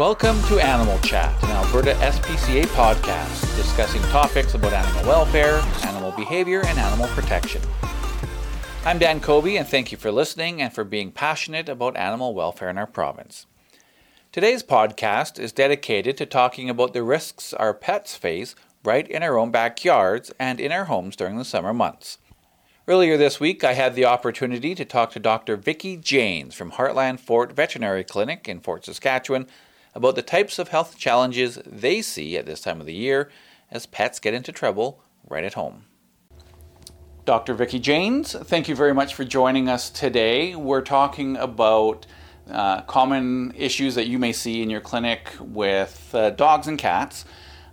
Welcome 0.00 0.42
to 0.44 0.58
Animal 0.58 0.98
Chat, 1.00 1.30
an 1.42 1.50
Alberta 1.50 1.92
SPCA 1.96 2.64
podcast 2.68 3.54
discussing 3.54 4.00
topics 4.04 4.54
about 4.54 4.72
animal 4.72 5.04
welfare, 5.04 5.60
animal 5.84 6.10
behavior, 6.12 6.62
and 6.64 6.78
animal 6.78 7.06
protection. 7.08 7.60
I'm 8.86 8.98
Dan 8.98 9.20
Kobe, 9.20 9.56
and 9.56 9.68
thank 9.68 9.92
you 9.92 9.98
for 9.98 10.10
listening 10.10 10.62
and 10.62 10.72
for 10.72 10.84
being 10.84 11.12
passionate 11.12 11.68
about 11.68 11.98
animal 11.98 12.32
welfare 12.32 12.70
in 12.70 12.78
our 12.78 12.86
province. 12.86 13.44
Today's 14.32 14.62
podcast 14.62 15.38
is 15.38 15.52
dedicated 15.52 16.16
to 16.16 16.24
talking 16.24 16.70
about 16.70 16.94
the 16.94 17.02
risks 17.02 17.52
our 17.52 17.74
pets 17.74 18.16
face 18.16 18.54
right 18.82 19.06
in 19.06 19.22
our 19.22 19.36
own 19.36 19.50
backyards 19.50 20.32
and 20.38 20.60
in 20.60 20.72
our 20.72 20.86
homes 20.86 21.14
during 21.14 21.36
the 21.36 21.44
summer 21.44 21.74
months. 21.74 22.16
Earlier 22.88 23.18
this 23.18 23.38
week, 23.38 23.64
I 23.64 23.74
had 23.74 23.94
the 23.94 24.06
opportunity 24.06 24.74
to 24.76 24.84
talk 24.86 25.10
to 25.10 25.18
Dr. 25.18 25.58
Vicki 25.58 25.98
Janes 25.98 26.54
from 26.54 26.72
Heartland 26.72 27.20
Fort 27.20 27.52
Veterinary 27.52 28.02
Clinic 28.02 28.48
in 28.48 28.60
Fort 28.60 28.86
Saskatchewan 28.86 29.46
about 29.94 30.14
the 30.14 30.22
types 30.22 30.58
of 30.58 30.68
health 30.68 30.96
challenges 30.96 31.58
they 31.66 32.02
see 32.02 32.36
at 32.36 32.46
this 32.46 32.60
time 32.60 32.80
of 32.80 32.86
the 32.86 32.94
year 32.94 33.30
as 33.70 33.86
pets 33.86 34.18
get 34.18 34.34
into 34.34 34.52
trouble 34.52 35.02
right 35.28 35.44
at 35.44 35.54
home. 35.54 35.84
Dr. 37.24 37.54
Vicki 37.54 37.78
Janes, 37.78 38.32
thank 38.32 38.68
you 38.68 38.74
very 38.74 38.94
much 38.94 39.14
for 39.14 39.24
joining 39.24 39.68
us 39.68 39.90
today. 39.90 40.56
We're 40.56 40.80
talking 40.80 41.36
about 41.36 42.06
uh, 42.50 42.82
common 42.82 43.52
issues 43.56 43.94
that 43.94 44.08
you 44.08 44.18
may 44.18 44.32
see 44.32 44.62
in 44.62 44.70
your 44.70 44.80
clinic 44.80 45.30
with 45.38 46.10
uh, 46.14 46.30
dogs 46.30 46.66
and 46.66 46.78
cats, 46.78 47.24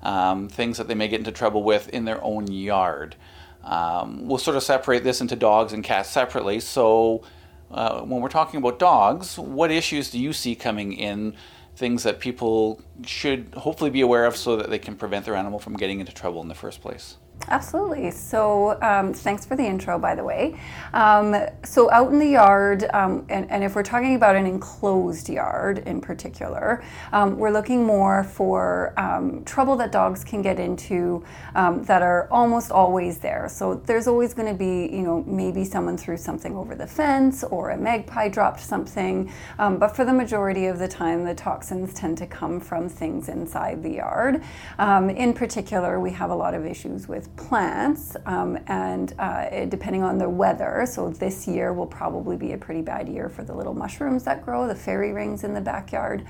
um, 0.04 0.50
things 0.50 0.78
that 0.78 0.88
they 0.88 0.94
may 0.96 1.08
get 1.08 1.20
into 1.20 1.32
trouble 1.32 1.64
with 1.64 1.90
in 1.90 2.06
their 2.06 2.24
own 2.24 2.52
yard. 2.52 3.16
Um, 3.64 4.28
we'll 4.28 4.38
sort 4.38 4.56
of 4.56 4.64
separate 4.64 5.04
this 5.04 5.22
into 5.22 5.36
dogs 5.36 5.74
and 5.74 5.84
cats 5.84 6.10
separately. 6.10 6.60
So, 6.60 7.24
uh, 7.72 8.02
when 8.02 8.22
we're 8.22 8.30
talking 8.30 8.60
about 8.60 8.80
dogs, 8.80 9.38
what 9.38 9.72
issues 9.72 10.10
do 10.10 10.20
you 10.20 10.32
see 10.32 10.56
coming 10.56 10.94
in? 10.94 11.36
Things 11.78 12.02
that 12.04 12.20
people 12.20 12.82
should 13.06 13.54
hopefully 13.56 13.92
be 13.92 14.02
aware 14.02 14.26
of 14.26 14.36
so 14.36 14.58
that 14.58 14.72
they 14.72 14.80
can 14.80 14.96
prevent 14.96 15.26
their 15.26 15.36
animal 15.36 15.60
from 15.60 15.78
getting 15.78 16.00
into 16.00 16.12
trouble 16.12 16.42
in 16.42 16.48
the 16.48 16.56
first 16.56 16.82
place? 16.82 17.18
Absolutely. 17.50 18.12
So, 18.12 18.78
um, 18.82 19.14
thanks 19.14 19.46
for 19.46 19.56
the 19.56 19.64
intro, 19.64 19.98
by 19.98 20.16
the 20.16 20.24
way. 20.24 20.60
Um, 20.94 21.36
so, 21.64 21.90
out 21.92 22.12
in 22.12 22.20
the 22.20 22.28
yard, 22.28 22.86
um, 22.94 23.26
and, 23.30 23.50
and, 23.50 23.64
if 23.64 23.74
we're 23.74 23.84
talking 23.84 24.16
about 24.16 24.36
an 24.36 24.46
enclosed 24.46 25.30
yard 25.30 25.80
in 25.80 26.02
particular, 26.02 26.84
um, 27.14 27.38
we're 27.38 27.52
looking 27.52 27.86
more 27.86 28.26
for 28.26 28.94
um, 29.00 29.46
trouble 29.46 29.78
that 29.78 29.94
dogs 29.94 30.26
can 30.26 30.42
get 30.42 30.60
into 30.60 31.24
um, 31.56 31.84
that 31.86 32.02
are 32.02 32.28
almost 32.32 32.70
always 32.70 33.20
there. 33.20 33.48
So, 33.50 33.76
there's 33.76 34.08
always 34.08 34.34
going 34.34 34.50
to 34.50 34.58
be, 34.58 34.94
you 34.94 35.04
know, 35.04 35.24
maybe 35.26 35.64
someone 35.64 35.98
threw 35.98 36.18
something 36.18 36.54
over 36.56 36.76
the 36.76 36.88
fence 36.88 37.46
or 37.46 37.70
a 37.70 37.78
magpie 37.78 38.28
dropped 38.28 38.60
something. 38.60 39.32
but 39.58 39.96
for 39.96 40.04
the 40.04 40.14
majority 40.14 40.66
of 40.66 40.80
the 40.80 40.88
time, 40.88 41.24
the 41.24 41.36
toxins 41.36 41.94
tend 41.94 42.18
to 42.18 42.28
come 42.28 42.60
from 42.60 42.90
things 42.90 43.30
inside 43.30 43.82
the 43.84 43.94
yard. 43.96 44.44
in 44.80 45.34
particular, 45.34 46.00
we 46.00 46.12
have 46.12 46.30
a 46.30 46.36
lot 46.36 46.54
of 46.54 46.66
issues 46.66 47.08
with 47.08 47.27
plants, 47.36 48.16
um, 48.26 48.58
and 48.68 49.14
uh, 49.20 49.66
depending 49.66 50.04
on 50.04 50.18
the 50.18 50.30
weather, 50.30 50.86
so 50.90 51.10
this 51.10 51.48
year 51.48 51.74
will 51.74 51.86
probably 51.86 52.38
be 52.38 52.54
a 52.54 52.58
pretty 52.58 52.82
bad 52.82 53.08
year 53.08 53.30
for 53.30 53.44
the 53.44 53.54
little 53.54 53.74
mushrooms 53.74 54.24
that 54.24 54.44
grow, 54.44 54.68
the 54.68 54.76
fairy 54.76 55.14
rings 55.14 55.44
in 55.44 55.54
the 55.54 55.62
backyard. 55.62 56.26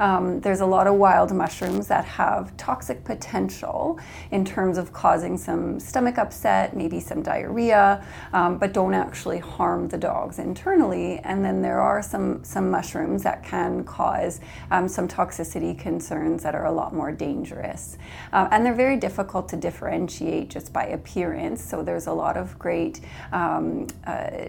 Um, 0.00 0.40
there's 0.40 0.60
a 0.60 0.66
lot 0.66 0.86
of 0.86 0.94
wild 0.94 1.32
mushrooms 1.32 1.86
that 1.88 2.04
have 2.04 2.56
toxic 2.56 3.04
potential 3.04 3.98
in 4.30 4.44
terms 4.44 4.78
of 4.78 4.92
causing 4.92 5.36
some 5.36 5.78
stomach 5.78 6.18
upset, 6.18 6.76
maybe 6.76 7.00
some 7.00 7.22
diarrhea, 7.22 8.04
um, 8.32 8.58
but 8.58 8.72
don't 8.72 8.94
actually 8.94 9.38
harm 9.38 9.88
the 9.88 9.98
dogs 9.98 10.38
internally. 10.38 11.18
And 11.20 11.44
then 11.44 11.62
there 11.62 11.80
are 11.80 12.02
some, 12.02 12.42
some 12.44 12.70
mushrooms 12.70 13.22
that 13.22 13.44
can 13.44 13.84
cause 13.84 14.40
um, 14.70 14.88
some 14.88 15.06
toxicity 15.06 15.78
concerns 15.78 16.42
that 16.42 16.54
are 16.54 16.66
a 16.66 16.72
lot 16.72 16.94
more 16.94 17.12
dangerous. 17.12 17.98
Uh, 18.32 18.48
and 18.50 18.64
they're 18.64 18.74
very 18.74 18.96
difficult 18.96 19.48
to 19.50 19.56
differentiate 19.56 20.41
just 20.50 20.72
by 20.72 20.86
appearance. 20.86 21.62
So 21.62 21.82
there's 21.82 22.06
a 22.06 22.12
lot 22.12 22.36
of 22.36 22.58
great. 22.58 23.00
Um, 23.32 23.86
uh, 24.06 24.48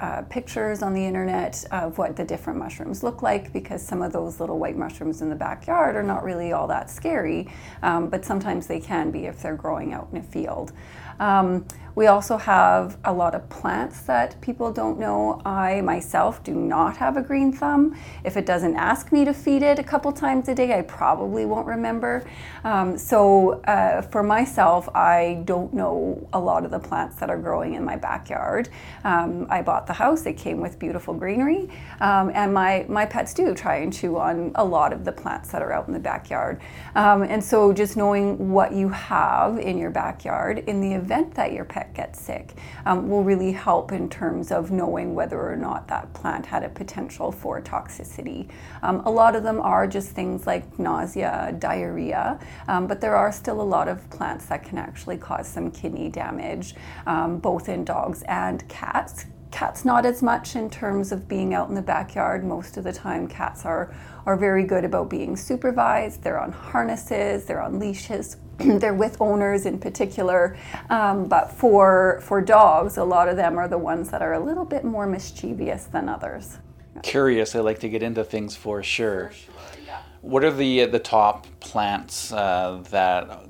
uh, 0.00 0.22
pictures 0.30 0.82
on 0.82 0.94
the 0.94 1.04
internet 1.04 1.62
of 1.72 1.98
what 1.98 2.16
the 2.16 2.24
different 2.24 2.58
mushrooms 2.58 3.02
look 3.02 3.22
like 3.22 3.52
because 3.52 3.86
some 3.86 4.00
of 4.00 4.12
those 4.12 4.40
little 4.40 4.58
white 4.58 4.76
mushrooms 4.76 5.20
in 5.20 5.28
the 5.28 5.36
backyard 5.36 5.94
are 5.94 6.02
not 6.02 6.24
really 6.24 6.52
all 6.52 6.66
that 6.66 6.88
scary, 6.88 7.46
um, 7.82 8.08
but 8.08 8.24
sometimes 8.24 8.66
they 8.66 8.80
can 8.80 9.10
be 9.10 9.26
if 9.26 9.42
they're 9.42 9.56
growing 9.56 9.92
out 9.92 10.08
in 10.10 10.16
a 10.16 10.22
field. 10.22 10.72
Um, 11.20 11.66
we 11.94 12.06
also 12.06 12.38
have 12.38 12.96
a 13.04 13.12
lot 13.12 13.34
of 13.34 13.46
plants 13.50 14.00
that 14.02 14.40
people 14.40 14.72
don't 14.72 14.98
know. 14.98 15.42
I 15.44 15.82
myself 15.82 16.42
do 16.42 16.54
not 16.54 16.96
have 16.96 17.18
a 17.18 17.20
green 17.20 17.52
thumb. 17.52 17.94
If 18.24 18.38
it 18.38 18.46
doesn't 18.46 18.76
ask 18.76 19.12
me 19.12 19.26
to 19.26 19.34
feed 19.34 19.62
it 19.62 19.78
a 19.78 19.82
couple 19.82 20.10
times 20.12 20.48
a 20.48 20.54
day, 20.54 20.78
I 20.78 20.82
probably 20.82 21.44
won't 21.44 21.66
remember. 21.66 22.24
Um, 22.64 22.96
so 22.96 23.60
uh, 23.64 24.00
for 24.00 24.22
myself, 24.22 24.88
I 24.94 25.42
don't 25.44 25.74
know 25.74 26.26
a 26.32 26.40
lot 26.40 26.64
of 26.64 26.70
the 26.70 26.78
plants 26.78 27.16
that 27.16 27.28
are 27.28 27.38
growing 27.38 27.74
in 27.74 27.84
my 27.84 27.96
backyard. 27.96 28.70
Um, 29.04 29.46
I 29.50 29.60
bought 29.60 29.86
the 29.86 29.92
house, 29.92 30.24
it 30.24 30.38
came 30.38 30.60
with 30.60 30.78
beautiful 30.78 31.12
greenery, 31.12 31.68
um, 32.00 32.30
and 32.34 32.54
my, 32.54 32.86
my 32.88 33.04
pets 33.04 33.34
do 33.34 33.54
try 33.54 33.76
and 33.76 33.92
chew 33.92 34.16
on 34.16 34.52
a 34.54 34.64
lot 34.64 34.94
of 34.94 35.04
the 35.04 35.12
plants 35.12 35.50
that 35.50 35.60
are 35.60 35.72
out 35.72 35.86
in 35.88 35.92
the 35.92 36.00
backyard. 36.00 36.60
Um, 36.94 37.24
and 37.24 37.42
so 37.42 37.72
just 37.74 37.96
knowing 37.96 38.52
what 38.52 38.72
you 38.72 38.88
have 38.88 39.58
in 39.58 39.76
your 39.76 39.90
backyard 39.90 40.60
in 40.60 40.80
the 40.80 40.94
event 40.94 41.09
that 41.10 41.52
your 41.52 41.64
pet 41.64 41.92
gets 41.94 42.20
sick 42.20 42.54
um, 42.86 43.08
will 43.08 43.22
really 43.22 43.52
help 43.52 43.92
in 43.92 44.08
terms 44.08 44.50
of 44.50 44.70
knowing 44.70 45.14
whether 45.14 45.40
or 45.40 45.56
not 45.56 45.88
that 45.88 46.12
plant 46.14 46.46
had 46.46 46.62
a 46.62 46.68
potential 46.68 47.30
for 47.32 47.60
toxicity. 47.60 48.48
Um, 48.82 49.00
a 49.04 49.10
lot 49.10 49.36
of 49.36 49.42
them 49.42 49.60
are 49.60 49.86
just 49.86 50.10
things 50.10 50.46
like 50.46 50.78
nausea, 50.78 51.54
diarrhea, 51.58 52.38
um, 52.68 52.86
but 52.86 53.00
there 53.00 53.16
are 53.16 53.32
still 53.32 53.60
a 53.60 53.62
lot 53.62 53.88
of 53.88 54.08
plants 54.10 54.46
that 54.46 54.64
can 54.64 54.78
actually 54.78 55.18
cause 55.18 55.48
some 55.48 55.70
kidney 55.70 56.08
damage, 56.08 56.74
um, 57.06 57.38
both 57.38 57.68
in 57.68 57.84
dogs 57.84 58.22
and 58.22 58.66
cats 58.68 59.26
cats 59.50 59.84
not 59.84 60.06
as 60.06 60.22
much 60.22 60.56
in 60.56 60.70
terms 60.70 61.12
of 61.12 61.28
being 61.28 61.54
out 61.54 61.68
in 61.68 61.74
the 61.74 61.82
backyard 61.82 62.44
most 62.44 62.76
of 62.76 62.84
the 62.84 62.92
time 62.92 63.26
cats 63.26 63.64
are 63.64 63.94
are 64.26 64.36
very 64.36 64.64
good 64.64 64.84
about 64.84 65.10
being 65.10 65.36
supervised 65.36 66.22
they're 66.22 66.40
on 66.40 66.52
harnesses 66.52 67.44
they're 67.46 67.62
on 67.62 67.78
leashes 67.78 68.36
they're 68.78 68.94
with 68.94 69.20
owners 69.20 69.64
in 69.64 69.78
particular. 69.78 70.56
Um, 70.90 71.26
but 71.26 71.50
for 71.50 72.20
for 72.22 72.40
dogs, 72.42 72.98
a 72.98 73.04
lot 73.04 73.28
of 73.28 73.36
them 73.36 73.58
are 73.58 73.68
the 73.68 73.78
ones 73.78 74.10
that 74.10 74.20
are 74.22 74.34
a 74.34 74.40
little 74.40 74.64
bit 74.64 74.84
more 74.84 75.06
mischievous 75.06 75.84
than 75.84 76.08
others. 76.08 76.58
Curious, 77.02 77.54
I 77.54 77.60
like 77.60 77.78
to 77.80 77.88
get 77.88 78.02
into 78.02 78.22
things 78.22 78.56
for 78.56 78.82
sure. 78.82 79.28
For 79.28 79.34
sure 79.34 79.54
yeah. 79.86 80.02
What 80.20 80.44
are 80.44 80.50
the 80.50 80.84
the 80.86 80.98
top 80.98 81.46
plants 81.60 82.32
uh, 82.32 82.82
that 82.90 83.46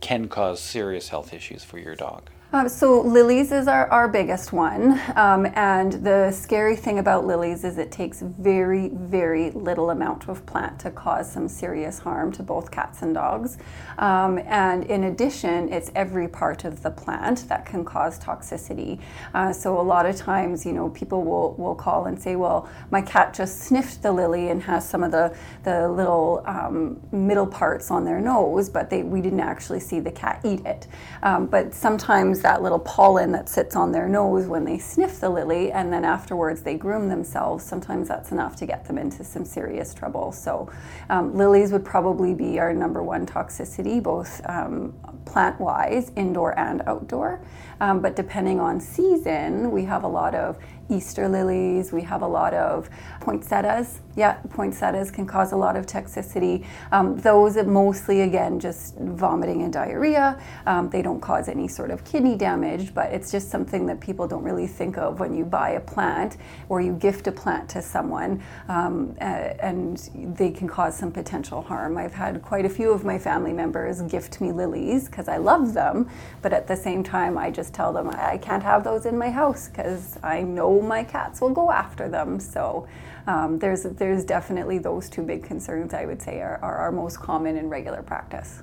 can 0.00 0.28
cause 0.28 0.60
serious 0.60 1.08
health 1.08 1.34
issues 1.34 1.62
for 1.62 1.78
your 1.78 1.94
dog? 1.94 2.30
Um, 2.52 2.68
so 2.68 3.00
lilies 3.00 3.50
is 3.50 3.66
our, 3.66 3.88
our 3.90 4.06
biggest 4.06 4.52
one, 4.52 5.00
um, 5.16 5.44
and 5.56 5.92
the 6.04 6.30
scary 6.30 6.76
thing 6.76 7.00
about 7.00 7.26
lilies 7.26 7.64
is 7.64 7.78
it 7.78 7.90
takes 7.90 8.20
very, 8.20 8.90
very 8.90 9.50
little 9.50 9.90
amount 9.90 10.28
of 10.28 10.46
plant 10.46 10.78
to 10.80 10.92
cause 10.92 11.28
some 11.32 11.48
serious 11.48 11.98
harm 11.98 12.30
to 12.30 12.44
both 12.44 12.70
cats 12.70 13.02
and 13.02 13.12
dogs. 13.12 13.58
Um, 13.98 14.38
and 14.38 14.84
in 14.84 15.04
addition, 15.04 15.72
it's 15.72 15.90
every 15.96 16.28
part 16.28 16.64
of 16.64 16.80
the 16.84 16.92
plant 16.92 17.48
that 17.48 17.66
can 17.66 17.84
cause 17.84 18.20
toxicity. 18.20 19.00
Uh, 19.34 19.52
so 19.52 19.80
a 19.80 19.82
lot 19.82 20.06
of 20.06 20.14
times, 20.14 20.64
you 20.64 20.72
know, 20.72 20.90
people 20.90 21.24
will, 21.24 21.54
will 21.54 21.74
call 21.74 22.06
and 22.06 22.20
say, 22.20 22.36
well, 22.36 22.68
my 22.92 23.02
cat 23.02 23.34
just 23.34 23.62
sniffed 23.62 24.00
the 24.00 24.12
lily 24.12 24.50
and 24.50 24.62
has 24.62 24.88
some 24.88 25.02
of 25.02 25.10
the, 25.10 25.36
the 25.64 25.88
little 25.88 26.40
um, 26.46 27.00
middle 27.10 27.48
parts 27.48 27.90
on 27.90 28.04
their 28.04 28.20
nose, 28.20 28.68
but 28.68 28.90
they, 28.90 29.02
we 29.02 29.20
didn't 29.20 29.40
actually 29.40 29.80
see 29.80 29.98
the 29.98 30.12
cat 30.12 30.40
eat 30.44 30.64
it. 30.64 30.86
Um, 31.24 31.46
but 31.46 31.74
sometimes 31.74 32.33
that 32.42 32.62
little 32.62 32.78
pollen 32.78 33.32
that 33.32 33.48
sits 33.48 33.76
on 33.76 33.92
their 33.92 34.08
nose 34.08 34.46
when 34.46 34.64
they 34.64 34.78
sniff 34.78 35.20
the 35.20 35.28
lily 35.28 35.72
and 35.72 35.92
then 35.92 36.04
afterwards 36.04 36.62
they 36.62 36.74
groom 36.74 37.08
themselves, 37.08 37.64
sometimes 37.64 38.08
that's 38.08 38.32
enough 38.32 38.56
to 38.56 38.66
get 38.66 38.84
them 38.84 38.98
into 38.98 39.24
some 39.24 39.44
serious 39.44 39.94
trouble. 39.94 40.32
So, 40.32 40.70
um, 41.10 41.36
lilies 41.36 41.72
would 41.72 41.84
probably 41.84 42.34
be 42.34 42.58
our 42.58 42.72
number 42.72 43.02
one 43.02 43.26
toxicity, 43.26 44.02
both 44.02 44.40
um, 44.48 44.94
plant 45.24 45.60
wise, 45.60 46.12
indoor 46.16 46.58
and 46.58 46.82
outdoor. 46.86 47.40
Um, 47.80 48.00
but 48.00 48.16
depending 48.16 48.60
on 48.60 48.80
season, 48.80 49.70
we 49.70 49.84
have 49.84 50.04
a 50.04 50.08
lot 50.08 50.34
of 50.34 50.58
Easter 50.90 51.28
lilies, 51.28 51.92
we 51.92 52.02
have 52.02 52.22
a 52.22 52.26
lot 52.26 52.52
of 52.54 52.90
poinsettias. 53.20 54.00
Yeah, 54.16 54.34
poinsettias 54.50 55.10
can 55.10 55.26
cause 55.26 55.52
a 55.52 55.56
lot 55.56 55.76
of 55.76 55.86
toxicity. 55.86 56.64
Um, 56.92 57.16
those 57.16 57.56
are 57.56 57.64
mostly, 57.64 58.20
again, 58.22 58.60
just 58.60 58.96
vomiting 58.96 59.62
and 59.62 59.72
diarrhea. 59.72 60.40
Um, 60.66 60.90
they 60.90 61.02
don't 61.02 61.20
cause 61.20 61.48
any 61.48 61.68
sort 61.68 61.90
of 61.90 62.04
kidney 62.04 62.23
damage, 62.36 62.94
but 62.94 63.12
it's 63.12 63.30
just 63.30 63.50
something 63.50 63.86
that 63.86 64.00
people 64.00 64.26
don't 64.26 64.42
really 64.42 64.66
think 64.66 64.98
of 64.98 65.20
when 65.20 65.32
you 65.34 65.44
buy 65.44 65.70
a 65.70 65.80
plant 65.80 66.36
or 66.68 66.80
you 66.80 66.92
gift 66.92 67.26
a 67.26 67.32
plant 67.32 67.68
to 67.70 67.80
someone, 67.80 68.42
um, 68.68 69.14
and 69.20 70.10
they 70.36 70.50
can 70.50 70.66
cause 70.66 70.96
some 70.96 71.12
potential 71.12 71.62
harm. 71.62 71.96
I've 71.96 72.14
had 72.14 72.42
quite 72.42 72.64
a 72.64 72.70
few 72.70 72.90
of 72.90 73.04
my 73.04 73.18
family 73.18 73.52
members 73.52 74.02
gift 74.02 74.40
me 74.40 74.50
lilies 74.50 75.06
because 75.06 75.28
I 75.28 75.36
love 75.36 75.72
them, 75.72 76.10
but 76.42 76.52
at 76.52 76.66
the 76.66 76.76
same 76.76 77.04
time, 77.04 77.38
I 77.38 77.50
just 77.50 77.72
tell 77.72 77.92
them 77.92 78.08
I 78.10 78.38
can't 78.38 78.62
have 78.62 78.82
those 78.82 79.06
in 79.06 79.16
my 79.16 79.30
house 79.30 79.68
because 79.68 80.18
I 80.22 80.42
know 80.42 80.64
know 80.64 80.80
my 80.80 81.04
cats 81.04 81.40
will 81.40 81.50
go 81.50 81.70
after 81.70 82.08
them. 82.08 82.40
So 82.40 82.86
um, 83.26 83.58
there's 83.58 83.82
there's 83.82 84.24
definitely 84.24 84.78
those 84.78 85.08
two 85.08 85.22
big 85.22 85.42
concerns 85.42 85.94
I 85.94 86.04
would 86.06 86.20
say 86.20 86.40
are, 86.40 86.58
are 86.62 86.76
our 86.76 86.92
most 86.92 87.20
common 87.20 87.56
in 87.56 87.68
regular 87.68 88.02
practice. 88.02 88.62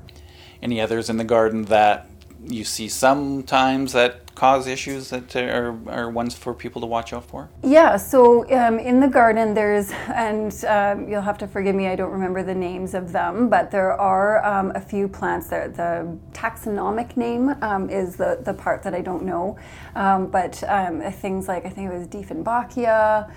Any 0.62 0.80
others 0.80 1.10
in 1.10 1.18
the 1.18 1.24
garden 1.24 1.66
that 1.66 2.08
you 2.48 2.64
see 2.64 2.88
sometimes 2.90 3.94
that 3.94 4.31
cause 4.42 4.66
issues 4.66 5.12
that 5.12 5.36
are, 5.36 5.78
are 5.88 6.10
ones 6.10 6.34
for 6.34 6.52
people 6.52 6.82
to 6.82 6.88
watch 6.88 7.14
out 7.14 7.24
for? 7.24 7.48
Yeah, 7.62 7.96
so 7.96 8.52
um, 8.52 8.80
in 8.80 9.00
the 9.00 9.08
garden, 9.08 9.54
there's, 9.54 9.92
and 10.08 10.52
um, 10.66 11.08
you'll 11.08 11.22
have 11.22 11.38
to 11.38 11.48
forgive 11.48 11.76
me, 11.76 11.90
I 11.90 11.96
don't 11.96 12.10
remember 12.10 12.42
the 12.42 12.56
names 12.56 12.96
of 12.96 13.12
them, 13.12 13.50
but 13.50 13.70
there 13.70 13.92
are 13.92 14.44
um, 14.44 14.72
a 14.74 14.82
few 14.82 15.08
plants. 15.08 15.50
That 15.50 15.76
the 15.76 16.18
taxonomic 16.32 17.18
name 17.18 17.50
um, 17.62 17.88
is 17.92 18.16
the, 18.16 18.40
the 18.44 18.56
part 18.56 18.82
that 18.82 18.96
I 18.96 19.02
don't 19.02 19.26
know, 19.26 19.60
um, 19.94 20.26
but 20.32 20.64
um, 20.68 21.02
things 21.12 21.48
like, 21.48 21.64
I 21.68 21.70
think 21.70 21.92
it 21.92 21.94
was 21.96 22.08
Dieffenbachia 22.08 23.30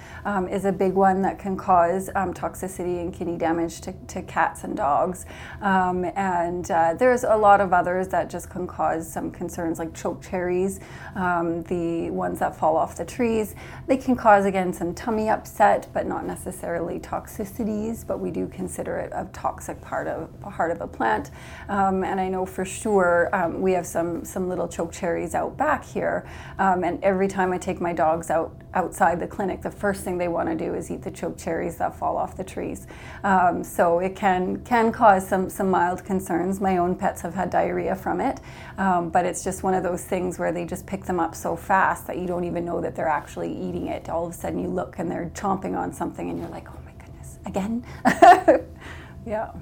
is 0.50 0.64
a 0.64 0.72
big 0.72 0.94
one 0.94 1.20
that 1.20 1.38
can 1.38 1.54
cause 1.54 2.08
toxicity 2.14 3.02
and 3.02 3.12
kidney 3.12 3.36
damage 3.36 3.82
to, 3.82 3.92
to 3.92 4.22
cats 4.22 4.64
and 4.64 4.74
dogs. 4.74 5.26
and 5.60 6.70
uh, 6.70 6.94
there's 6.94 7.24
a 7.24 7.36
lot 7.36 7.60
of 7.60 7.74
others 7.74 8.08
that 8.08 8.30
just 8.30 8.48
can 8.48 8.66
cause 8.66 9.06
some 9.12 9.30
concerns 9.30 9.78
like 9.78 9.92
choke 9.92 10.22
cherries 10.22 10.80
um, 11.14 11.62
the 11.64 12.10
ones 12.10 12.38
that 12.38 12.56
fall 12.56 12.76
off 12.76 12.96
the 12.96 13.04
trees. 13.04 13.54
They 13.86 13.96
can 13.96 14.16
cause, 14.16 14.44
again, 14.44 14.72
some 14.72 14.94
tummy 14.94 15.28
upset, 15.28 15.88
but 15.92 16.06
not 16.06 16.26
necessarily 16.26 16.98
toxicities, 16.98 18.06
but 18.06 18.20
we 18.20 18.30
do 18.30 18.48
consider 18.48 18.96
it 18.96 19.12
a 19.14 19.28
toxic 19.32 19.80
part 19.80 20.06
of, 20.06 20.28
part 20.40 20.70
of 20.70 20.80
a 20.80 20.86
plant. 20.86 21.30
Um, 21.68 22.04
and 22.04 22.20
I 22.20 22.28
know 22.28 22.46
for 22.46 22.64
sure 22.64 23.30
um, 23.32 23.60
we 23.60 23.72
have 23.72 23.86
some, 23.86 24.24
some 24.24 24.48
little 24.48 24.68
choke 24.68 24.92
cherries 24.92 25.34
out 25.34 25.56
back 25.56 25.84
here, 25.84 26.26
um, 26.58 26.84
and 26.84 27.02
every 27.02 27.28
time 27.28 27.52
I 27.52 27.58
take 27.58 27.80
my 27.80 27.92
dogs 27.92 28.30
out 28.30 28.54
outside 28.74 29.20
the 29.20 29.26
clinic, 29.26 29.62
the 29.62 29.70
first 29.70 30.02
thing 30.02 30.18
they 30.18 30.28
want 30.28 30.48
to 30.48 30.54
do 30.54 30.74
is 30.74 30.90
eat 30.90 31.02
the 31.02 31.10
choke 31.10 31.38
cherries 31.38 31.76
that 31.76 31.94
fall 31.96 32.16
off 32.16 32.36
the 32.36 32.44
trees. 32.44 32.86
Um, 33.22 33.62
so 33.62 34.00
it 34.00 34.16
can 34.16 34.62
can 34.64 34.92
cause 34.92 35.26
some 35.26 35.48
some 35.48 35.70
mild 35.70 36.04
concerns. 36.04 36.60
My 36.60 36.78
own 36.78 36.96
pets 36.96 37.22
have 37.22 37.34
had 37.34 37.50
diarrhea 37.50 37.94
from 37.94 38.20
it, 38.20 38.40
um, 38.78 39.10
but 39.10 39.24
it's 39.24 39.44
just 39.44 39.62
one 39.62 39.74
of 39.74 39.82
those 39.82 40.04
things 40.04 40.38
where 40.38 40.52
they 40.52 40.64
just 40.64 40.83
pick 40.86 41.04
them 41.04 41.20
up 41.20 41.34
so 41.34 41.56
fast 41.56 42.06
that 42.06 42.18
you 42.18 42.26
don't 42.26 42.44
even 42.44 42.64
know 42.64 42.80
that 42.80 42.94
they're 42.94 43.08
actually 43.08 43.52
eating 43.52 43.88
it. 43.88 44.08
All 44.08 44.26
of 44.26 44.32
a 44.32 44.36
sudden, 44.36 44.58
you 44.58 44.68
look 44.68 44.98
and 44.98 45.10
they're 45.10 45.30
chomping 45.34 45.76
on 45.76 45.92
something, 45.92 46.30
and 46.30 46.38
you're 46.38 46.48
like, 46.48 46.68
oh 46.68 46.80
my 46.84 46.92
goodness, 47.04 47.38
again. 47.46 47.84
yeah. 49.26 49.52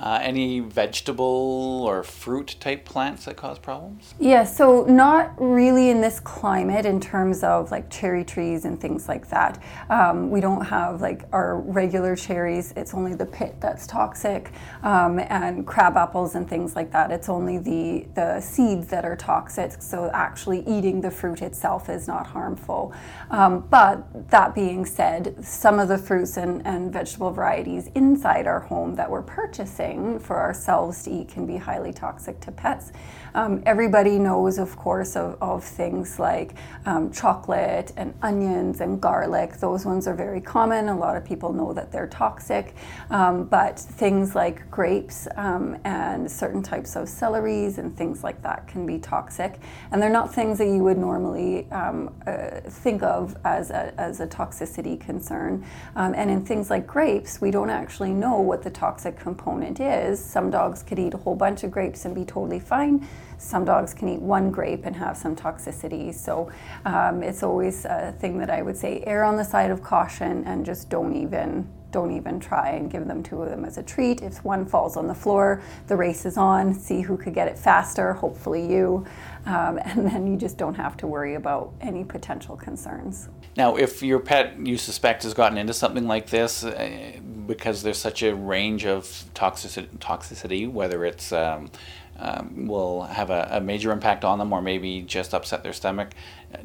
Uh, 0.00 0.18
any 0.22 0.60
vegetable 0.60 1.84
or 1.86 2.02
fruit 2.02 2.56
type 2.58 2.86
plants 2.86 3.26
that 3.26 3.36
cause 3.36 3.58
problems? 3.58 4.14
Yeah, 4.18 4.44
so 4.44 4.86
not 4.86 5.34
really 5.38 5.90
in 5.90 6.00
this 6.00 6.20
climate 6.20 6.86
in 6.86 7.00
terms 7.00 7.42
of 7.42 7.70
like 7.70 7.90
cherry 7.90 8.24
trees 8.24 8.64
and 8.64 8.80
things 8.80 9.08
like 9.08 9.28
that. 9.28 9.62
Um, 9.90 10.30
we 10.30 10.40
don't 10.40 10.64
have 10.64 11.02
like 11.02 11.24
our 11.32 11.60
regular 11.60 12.16
cherries, 12.16 12.72
it's 12.76 12.94
only 12.94 13.14
the 13.14 13.26
pit 13.26 13.56
that's 13.60 13.86
toxic, 13.86 14.52
um, 14.82 15.18
and 15.18 15.66
crab 15.66 15.98
apples 15.98 16.34
and 16.34 16.48
things 16.48 16.74
like 16.74 16.90
that. 16.92 17.10
It's 17.10 17.28
only 17.28 17.58
the, 17.58 18.06
the 18.14 18.40
seeds 18.40 18.86
that 18.86 19.04
are 19.04 19.16
toxic, 19.16 19.82
so 19.82 20.10
actually 20.14 20.60
eating 20.66 21.02
the 21.02 21.10
fruit 21.10 21.42
itself 21.42 21.90
is 21.90 22.08
not 22.08 22.26
harmful. 22.26 22.94
Um, 23.30 23.66
but 23.68 24.30
that 24.30 24.54
being 24.54 24.86
said, 24.86 25.44
some 25.44 25.78
of 25.78 25.88
the 25.88 25.98
fruits 25.98 26.38
and, 26.38 26.66
and 26.66 26.90
vegetable 26.90 27.32
varieties 27.32 27.90
inside 27.94 28.46
our 28.46 28.60
home 28.60 28.94
that 28.94 29.10
we're 29.10 29.20
purchasing 29.20 29.89
for 30.20 30.38
ourselves 30.38 31.02
to 31.04 31.10
eat 31.10 31.28
can 31.28 31.46
be 31.46 31.56
highly 31.56 31.92
toxic 31.92 32.40
to 32.40 32.52
pets. 32.52 32.92
Um, 33.34 33.62
everybody 33.66 34.18
knows, 34.18 34.58
of 34.58 34.76
course, 34.76 35.16
of, 35.16 35.36
of 35.40 35.64
things 35.64 36.18
like 36.18 36.54
um, 36.86 37.12
chocolate 37.12 37.92
and 37.96 38.14
onions 38.22 38.80
and 38.80 39.00
garlic. 39.00 39.58
Those 39.58 39.84
ones 39.86 40.06
are 40.08 40.14
very 40.14 40.40
common. 40.40 40.88
A 40.88 40.96
lot 40.96 41.16
of 41.16 41.24
people 41.24 41.52
know 41.52 41.72
that 41.72 41.92
they're 41.92 42.08
toxic. 42.08 42.74
Um, 43.10 43.44
but 43.44 43.78
things 43.78 44.34
like 44.34 44.70
grapes 44.70 45.28
um, 45.36 45.78
and 45.84 46.30
certain 46.30 46.62
types 46.62 46.96
of 46.96 47.08
celeries 47.08 47.78
and 47.78 47.96
things 47.96 48.24
like 48.24 48.42
that 48.42 48.66
can 48.66 48.86
be 48.86 48.98
toxic. 48.98 49.60
And 49.92 50.02
they're 50.02 50.10
not 50.10 50.34
things 50.34 50.58
that 50.58 50.66
you 50.66 50.82
would 50.84 50.98
normally 50.98 51.70
um, 51.70 52.14
uh, 52.26 52.60
think 52.68 53.02
of 53.02 53.36
as 53.44 53.70
a, 53.70 53.94
as 53.98 54.20
a 54.20 54.26
toxicity 54.26 55.00
concern. 55.00 55.64
Um, 55.96 56.14
and 56.14 56.30
in 56.30 56.44
things 56.44 56.70
like 56.70 56.86
grapes, 56.86 57.40
we 57.40 57.50
don't 57.50 57.70
actually 57.70 58.12
know 58.12 58.40
what 58.40 58.62
the 58.62 58.70
toxic 58.70 59.18
component 59.18 59.79
is. 59.80 60.22
Some 60.22 60.50
dogs 60.50 60.82
could 60.82 60.98
eat 60.98 61.14
a 61.14 61.16
whole 61.16 61.34
bunch 61.34 61.64
of 61.64 61.70
grapes 61.70 62.04
and 62.04 62.14
be 62.14 62.24
totally 62.24 62.60
fine. 62.60 63.06
Some 63.38 63.64
dogs 63.64 63.94
can 63.94 64.08
eat 64.08 64.20
one 64.20 64.50
grape 64.50 64.84
and 64.84 64.94
have 64.96 65.16
some 65.16 65.34
toxicity. 65.34 66.14
So 66.14 66.50
um, 66.84 67.22
it's 67.22 67.42
always 67.42 67.84
a 67.84 68.14
thing 68.18 68.38
that 68.38 68.50
I 68.50 68.62
would 68.62 68.76
say 68.76 69.02
err 69.06 69.24
on 69.24 69.36
the 69.36 69.44
side 69.44 69.70
of 69.70 69.82
caution 69.82 70.44
and 70.44 70.64
just 70.64 70.90
don't 70.90 71.16
even 71.16 71.66
don't 71.90 72.16
even 72.16 72.38
try 72.38 72.70
and 72.70 72.90
give 72.90 73.06
them 73.06 73.22
two 73.22 73.42
of 73.42 73.50
them 73.50 73.64
as 73.64 73.78
a 73.78 73.82
treat. 73.82 74.22
If 74.22 74.44
one 74.44 74.64
falls 74.66 74.96
on 74.96 75.06
the 75.06 75.14
floor, 75.14 75.62
the 75.88 75.96
race 75.96 76.24
is 76.24 76.36
on. 76.36 76.74
See 76.74 77.00
who 77.00 77.16
could 77.16 77.34
get 77.34 77.48
it 77.48 77.58
faster, 77.58 78.12
hopefully 78.12 78.64
you. 78.64 79.06
Um, 79.46 79.78
and 79.84 80.06
then 80.06 80.26
you 80.26 80.36
just 80.36 80.56
don't 80.56 80.74
have 80.74 80.96
to 80.98 81.06
worry 81.06 81.34
about 81.34 81.72
any 81.80 82.04
potential 82.04 82.56
concerns. 82.56 83.28
Now, 83.56 83.76
if 83.76 84.02
your 84.02 84.20
pet 84.20 84.54
you 84.64 84.76
suspect 84.76 85.24
has 85.24 85.34
gotten 85.34 85.58
into 85.58 85.74
something 85.74 86.06
like 86.06 86.28
this, 86.28 86.64
uh, 86.64 87.18
because 87.50 87.82
there's 87.82 87.98
such 87.98 88.22
a 88.22 88.32
range 88.32 88.86
of 88.86 89.04
toxicity, 89.34 89.88
toxicity 89.98 90.70
whether 90.70 91.04
it's 91.04 91.32
um, 91.32 91.68
um, 92.20 92.68
will 92.68 93.02
have 93.02 93.30
a, 93.30 93.48
a, 93.50 93.60
major 93.60 93.90
impact 93.90 94.24
on 94.24 94.38
them 94.38 94.52
or 94.52 94.62
maybe 94.62 95.02
just 95.02 95.34
upset 95.34 95.64
their 95.64 95.72
stomach. 95.72 96.10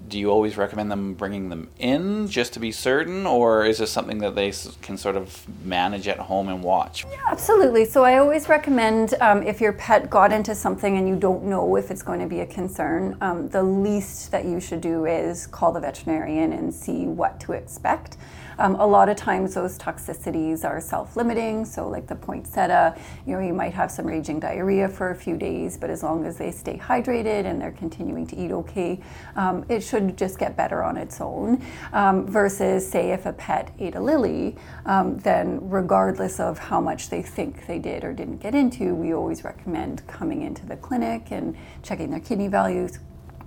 Do 0.08 0.20
you 0.20 0.32
always 0.32 0.58
recommend 0.58 0.92
them 0.92 1.14
bringing 1.14 1.50
them 1.50 1.70
in 1.78 2.28
just 2.28 2.54
to 2.54 2.60
be 2.60 2.72
certain, 2.72 3.26
or 3.26 3.66
is 3.66 3.78
this 3.78 3.92
something 3.92 4.18
that 4.20 4.36
they 4.36 4.52
can 4.82 4.98
sort 4.98 5.16
of 5.16 5.46
manage 5.64 6.08
at 6.08 6.18
home 6.18 6.50
and 6.50 6.64
watch? 6.64 7.06
Yeah, 7.10 7.18
absolutely. 7.28 7.86
So 7.86 8.04
I 8.04 8.18
always 8.18 8.50
recommend 8.50 9.14
um, 9.22 9.44
if 9.44 9.62
your 9.62 9.74
pet 9.74 10.10
got 10.10 10.32
into 10.32 10.56
something 10.56 10.98
and 10.98 11.08
you 11.08 11.16
don't 11.16 11.44
know 11.44 11.76
if 11.76 11.92
it's 11.92 12.02
going 12.02 12.20
to 12.20 12.28
be 12.28 12.40
a 12.40 12.46
concern, 12.48 13.18
um, 13.22 13.50
the 13.50 13.62
least 13.62 14.32
that 14.32 14.46
you 14.46 14.60
should 14.60 14.82
do 14.82 15.06
is 15.06 15.48
call 15.48 15.72
the 15.72 15.80
veterinarian 15.80 16.54
and 16.54 16.74
see 16.74 17.06
what 17.06 17.40
to 17.42 17.54
expect. 17.54 18.18
Um, 18.58 18.76
a 18.76 18.86
lot 18.86 19.10
of 19.10 19.18
times 19.18 19.54
those 19.54 19.78
toxicities 19.78 20.64
are 20.64 20.80
self-limiting, 20.80 21.66
so 21.66 21.90
like 21.90 22.08
the 22.08 22.16
poinsettia, 22.16 22.98
you 23.26 23.34
know, 23.34 23.42
you 23.42 23.54
might 23.54 23.74
have 23.74 23.92
some 23.92 24.06
raging 24.08 24.40
diarrhea 24.40 24.88
for 24.88 25.10
a 25.12 25.16
few 25.16 25.36
days, 25.36 25.78
but 25.78 25.90
as 25.90 26.04
long 26.04 26.26
as 26.26 26.38
they 26.38 26.52
stay 26.52 26.78
hydrated 26.78 27.46
and 27.46 27.62
they're 27.62 27.74
continuing 27.74 28.26
to 28.28 28.38
eat 28.38 28.52
okay, 28.52 29.00
um, 29.36 29.66
it 29.76 29.84
should 29.84 30.18
just 30.18 30.40
get 30.40 30.58
better 30.58 30.84
on 30.84 30.98
its 30.98 31.22
own. 31.22 31.64
Um, 31.94 32.26
versus, 32.26 32.90
say, 32.90 33.12
if 33.12 33.26
a 33.26 33.34
pet 33.34 33.72
ate 33.80 33.96
a 33.96 34.02
lily, 34.02 34.56
um, 34.86 35.18
then 35.20 35.60
regardless 35.70 36.40
of 36.40 36.58
how 36.58 36.82
much 36.82 37.10
they 37.10 37.22
think 37.22 37.68
they 37.68 37.80
did 37.80 38.04
or 38.04 38.14
didn't 38.14 38.38
get 38.38 38.56
into, 38.56 38.96
we 38.96 39.14
always 39.14 39.44
recommend 39.44 40.06
coming 40.08 40.42
into 40.42 40.66
the 40.66 40.78
clinic 40.78 41.32
and 41.32 41.56
checking 41.84 42.10
their 42.10 42.20
kidney 42.20 42.48
values, 42.48 43.00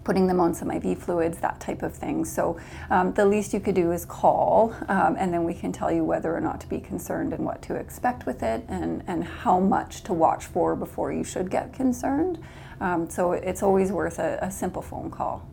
putting 0.04 0.26
them 0.26 0.40
on 0.40 0.54
some 0.54 0.70
IV 0.70 0.98
fluids, 0.98 1.38
that 1.38 1.60
type 1.60 1.82
of 1.82 1.94
thing. 1.94 2.24
So 2.24 2.58
um, 2.88 3.12
the 3.12 3.26
least 3.26 3.52
you 3.52 3.60
could 3.60 3.74
do 3.74 3.92
is 3.92 4.04
call, 4.04 4.74
um, 4.88 5.16
and 5.18 5.32
then 5.32 5.44
we 5.44 5.52
can 5.52 5.72
tell 5.72 5.92
you 5.92 6.04
whether 6.04 6.34
or 6.34 6.40
not 6.40 6.60
to 6.62 6.66
be 6.66 6.80
concerned 6.80 7.32
and 7.32 7.44
what 7.44 7.60
to 7.62 7.74
expect 7.74 8.24
with 8.24 8.42
it, 8.42 8.64
and, 8.68 9.02
and 9.06 9.24
how 9.24 9.58
much 9.60 10.02
to 10.04 10.14
watch 10.14 10.46
for 10.46 10.76
before 10.76 11.12
you 11.12 11.24
should 11.24 11.50
get 11.50 11.72
concerned. 11.74 12.38
Um, 12.80 13.10
so 13.10 13.32
it's 13.32 13.62
always 13.62 13.92
worth 13.92 14.18
a, 14.18 14.38
a 14.40 14.50
simple 14.50 14.82
phone 14.82 15.10
call. 15.10 15.46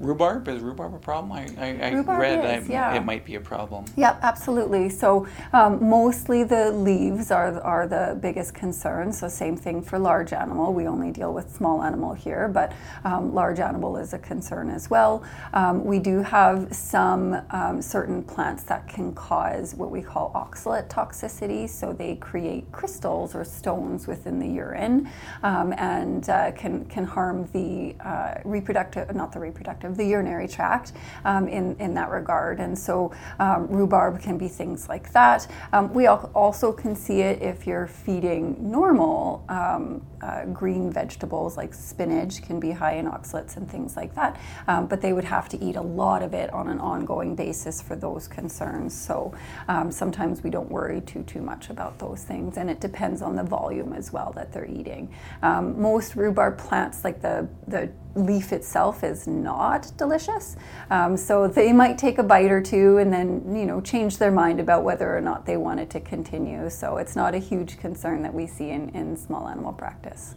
Rhubarb 0.00 0.48
is 0.48 0.60
rhubarb 0.60 0.94
a 0.94 0.98
problem? 0.98 1.30
I, 1.32 1.46
I, 1.56 1.90
I 1.90 2.18
read 2.18 2.62
is, 2.62 2.68
yeah. 2.68 2.94
it 2.94 3.04
might 3.04 3.24
be 3.24 3.36
a 3.36 3.40
problem. 3.40 3.84
Yep, 3.96 4.18
absolutely. 4.22 4.88
So 4.88 5.28
um, 5.52 5.88
mostly 5.88 6.42
the 6.42 6.72
leaves 6.72 7.30
are 7.30 7.60
are 7.60 7.86
the 7.86 8.18
biggest 8.20 8.54
concern. 8.54 9.12
So 9.12 9.28
same 9.28 9.56
thing 9.56 9.82
for 9.82 9.98
large 9.98 10.32
animal. 10.32 10.74
We 10.74 10.88
only 10.88 11.12
deal 11.12 11.32
with 11.32 11.54
small 11.54 11.82
animal 11.82 12.12
here, 12.12 12.48
but 12.48 12.72
um, 13.04 13.32
large 13.32 13.60
animal 13.60 13.96
is 13.96 14.12
a 14.14 14.18
concern 14.18 14.68
as 14.68 14.90
well. 14.90 15.22
Um, 15.52 15.84
we 15.84 16.00
do 16.00 16.22
have 16.22 16.74
some 16.74 17.40
um, 17.50 17.80
certain 17.80 18.22
plants 18.24 18.64
that 18.64 18.88
can 18.88 19.14
cause 19.14 19.74
what 19.76 19.92
we 19.92 20.02
call 20.02 20.32
oxalate 20.34 20.88
toxicity. 20.88 21.68
So 21.68 21.92
they 21.92 22.16
create 22.16 22.70
crystals 22.72 23.36
or 23.36 23.44
stones 23.44 24.08
within 24.08 24.40
the 24.40 24.48
urine, 24.48 25.08
um, 25.44 25.72
and 25.78 26.28
uh, 26.28 26.50
can 26.52 26.84
can 26.86 27.04
harm 27.04 27.48
the 27.52 27.94
uh, 28.04 28.40
reproductive, 28.44 29.14
not 29.14 29.32
the 29.32 29.38
reproductive 29.38 29.83
of 29.84 29.96
the 29.96 30.04
urinary 30.04 30.48
tract 30.48 30.92
um, 31.24 31.48
in, 31.48 31.76
in 31.78 31.94
that 31.94 32.10
regard. 32.10 32.60
And 32.60 32.78
so 32.78 33.12
um, 33.38 33.66
rhubarb 33.68 34.20
can 34.20 34.38
be 34.38 34.48
things 34.48 34.88
like 34.88 35.12
that. 35.12 35.46
Um, 35.72 35.92
we 35.92 36.06
also 36.06 36.72
can 36.72 36.94
see 36.96 37.20
it 37.20 37.42
if 37.42 37.66
you're 37.66 37.86
feeding 37.86 38.70
normal 38.70 39.44
um, 39.48 40.04
uh, 40.22 40.46
green 40.46 40.90
vegetables 40.90 41.56
like 41.56 41.74
spinach 41.74 42.42
can 42.42 42.58
be 42.58 42.70
high 42.70 42.94
in 42.94 43.06
oxalates 43.06 43.56
and 43.56 43.70
things 43.70 43.96
like 43.96 44.14
that. 44.14 44.40
Um, 44.68 44.86
but 44.86 45.00
they 45.00 45.12
would 45.12 45.24
have 45.24 45.48
to 45.50 45.62
eat 45.62 45.76
a 45.76 45.82
lot 45.82 46.22
of 46.22 46.32
it 46.34 46.52
on 46.52 46.68
an 46.68 46.80
ongoing 46.80 47.34
basis 47.34 47.82
for 47.82 47.96
those 47.96 48.28
concerns. 48.28 48.98
So 48.98 49.34
um, 49.68 49.90
sometimes 49.90 50.42
we 50.42 50.50
don't 50.50 50.70
worry 50.70 51.00
too 51.02 51.22
too 51.24 51.42
much 51.42 51.70
about 51.70 51.98
those 51.98 52.22
things, 52.22 52.56
and 52.56 52.70
it 52.70 52.80
depends 52.80 53.22
on 53.22 53.36
the 53.36 53.42
volume 53.42 53.92
as 53.92 54.12
well 54.12 54.32
that 54.36 54.52
they're 54.52 54.70
eating. 54.80 55.04
most 55.42 56.16
rhubarb 56.16 56.56
plants, 56.58 57.04
like 57.04 57.20
the 57.20 57.48
the 57.66 57.90
leaf 58.14 58.52
itself, 58.52 59.02
is 59.02 59.26
not 59.26 59.73
not 59.74 59.96
delicious. 59.96 60.56
Um, 60.90 61.16
so 61.16 61.48
they 61.48 61.72
might 61.72 61.98
take 61.98 62.18
a 62.18 62.22
bite 62.22 62.50
or 62.50 62.62
two 62.62 62.98
and 62.98 63.12
then 63.12 63.54
you 63.54 63.66
know 63.66 63.80
change 63.80 64.18
their 64.18 64.30
mind 64.30 64.60
about 64.60 64.84
whether 64.84 65.16
or 65.16 65.20
not 65.20 65.46
they 65.46 65.56
want 65.56 65.80
it 65.80 65.90
to 65.90 66.00
continue. 66.00 66.70
So 66.70 66.98
it's 66.98 67.16
not 67.16 67.34
a 67.34 67.38
huge 67.38 67.78
concern 67.78 68.22
that 68.22 68.32
we 68.32 68.46
see 68.46 68.70
in, 68.70 68.90
in 68.90 69.16
small 69.16 69.48
animal 69.48 69.72
practice. 69.72 70.34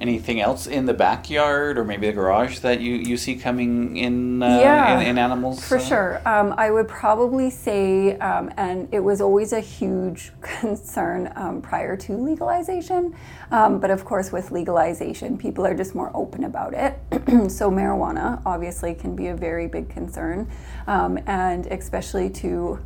Anything 0.00 0.40
else 0.40 0.66
in 0.66 0.86
the 0.86 0.94
backyard 0.94 1.78
or 1.78 1.84
maybe 1.84 2.06
the 2.06 2.12
garage 2.12 2.60
that 2.60 2.80
you, 2.80 2.94
you 2.94 3.16
see 3.16 3.36
coming 3.36 3.96
in, 3.96 4.42
uh, 4.42 4.46
Yeah, 4.46 5.00
in, 5.00 5.06
in 5.08 5.18
animals? 5.18 5.64
For 5.64 5.78
uh? 5.78 5.80
sure. 5.80 6.22
Um, 6.26 6.54
I 6.56 6.70
would 6.70 6.88
probably 6.88 7.50
say, 7.50 8.18
um, 8.18 8.52
and 8.56 8.88
it 8.92 9.00
was 9.00 9.20
always 9.20 9.52
a 9.52 9.60
huge 9.60 10.32
concern 10.40 11.32
um, 11.36 11.62
prior 11.62 11.96
to 11.96 12.16
legalization. 12.16 13.14
Um, 13.50 13.80
but 13.80 13.90
of 13.90 14.04
course, 14.04 14.30
with 14.30 14.50
legalization, 14.50 15.38
people 15.38 15.66
are 15.66 15.74
just 15.74 15.94
more 15.94 16.10
open 16.14 16.44
about 16.44 16.74
it. 16.74 16.98
so, 17.50 17.70
marijuana 17.70 18.42
obviously 18.44 18.94
can 18.94 19.16
be 19.16 19.28
a 19.28 19.34
very 19.34 19.66
big 19.66 19.88
concern. 19.88 20.48
Um, 20.86 21.18
and 21.26 21.66
especially 21.66 22.30
to 22.30 22.78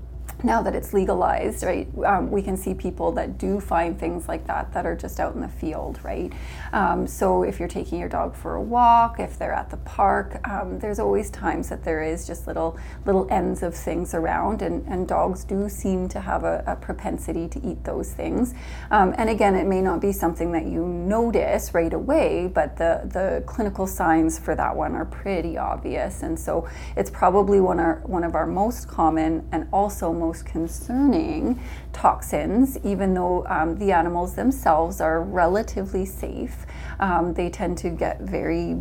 now 0.45 0.62
that 0.62 0.75
it's 0.75 0.93
legalized, 0.93 1.62
right, 1.62 1.88
um, 2.05 2.31
we 2.31 2.43
can 2.43 2.57
see 2.57 2.75
people 2.75 3.12
that 3.12 3.38
do 3.38 3.61
find 3.61 3.99
things 3.99 4.29
like 4.29 4.47
that 4.47 4.73
that 4.73 4.87
are 4.87 4.97
just 4.97 5.21
out 5.21 5.35
in 5.35 5.41
the 5.41 5.49
field, 5.49 6.00
right? 6.02 6.33
Um, 6.73 7.07
so 7.07 7.43
if 7.43 7.59
you're 7.59 7.69
taking 7.69 8.00
your 8.00 8.09
dog 8.09 8.35
for 8.35 8.57
a 8.57 8.62
walk, 8.62 9.21
if 9.21 9.38
they're 9.38 9.52
at 9.52 9.71
the 9.71 9.76
park, 9.79 10.41
um, 10.49 10.79
there's 10.79 10.99
always 10.99 11.31
times 11.31 11.69
that 11.69 11.85
there 11.85 12.02
is 12.02 12.26
just 12.26 12.47
little 12.47 12.79
little 13.05 13.26
ends 13.31 13.62
of 13.62 13.75
things 13.75 14.14
around, 14.14 14.62
and, 14.62 14.87
and 14.88 15.07
dogs 15.07 15.45
do 15.45 15.69
seem 15.69 16.09
to 16.09 16.21
have 16.21 16.45
a, 16.45 16.64
a 16.67 16.76
propensity 16.76 17.49
to 17.49 17.64
eat 17.67 17.85
those 17.85 18.12
things. 18.12 18.55
Um, 18.91 19.14
and 19.19 19.31
again, 19.31 19.55
it 19.55 19.67
may 19.67 19.81
not 19.81 20.00
be 20.00 20.12
something 20.12 20.52
that 20.52 20.67
you 20.67 20.87
notice 20.87 21.75
right 21.75 21.93
away, 21.93 22.50
but 22.52 22.76
the 22.76 23.02
the 23.05 23.45
clinical 23.47 23.87
signs 23.87 24.38
for 24.38 24.57
that 24.57 24.75
one 24.75 24.95
are 24.95 25.05
pretty 25.05 25.57
obvious, 25.57 26.23
and 26.23 26.38
so 26.38 26.69
it's 26.97 27.11
probably 27.11 27.61
one 27.61 27.79
our 27.79 28.02
one 28.07 28.25
of 28.25 28.35
our 28.35 28.47
most 28.47 28.88
common 28.88 29.47
and 29.52 29.69
also 29.73 30.12
most 30.12 30.45
concerning 30.45 31.61
toxins, 31.92 32.78
even 32.85 33.14
though 33.14 33.47
um, 33.47 33.78
the 33.78 33.92
animals 33.92 34.35
themselves 34.35 35.00
are 35.00 35.23
relatively 35.23 36.04
safe. 36.04 36.66
Um, 37.00 37.35
they 37.35 37.50
tend 37.50 37.78
to 37.78 37.90
get 37.90 38.21
very 38.21 38.76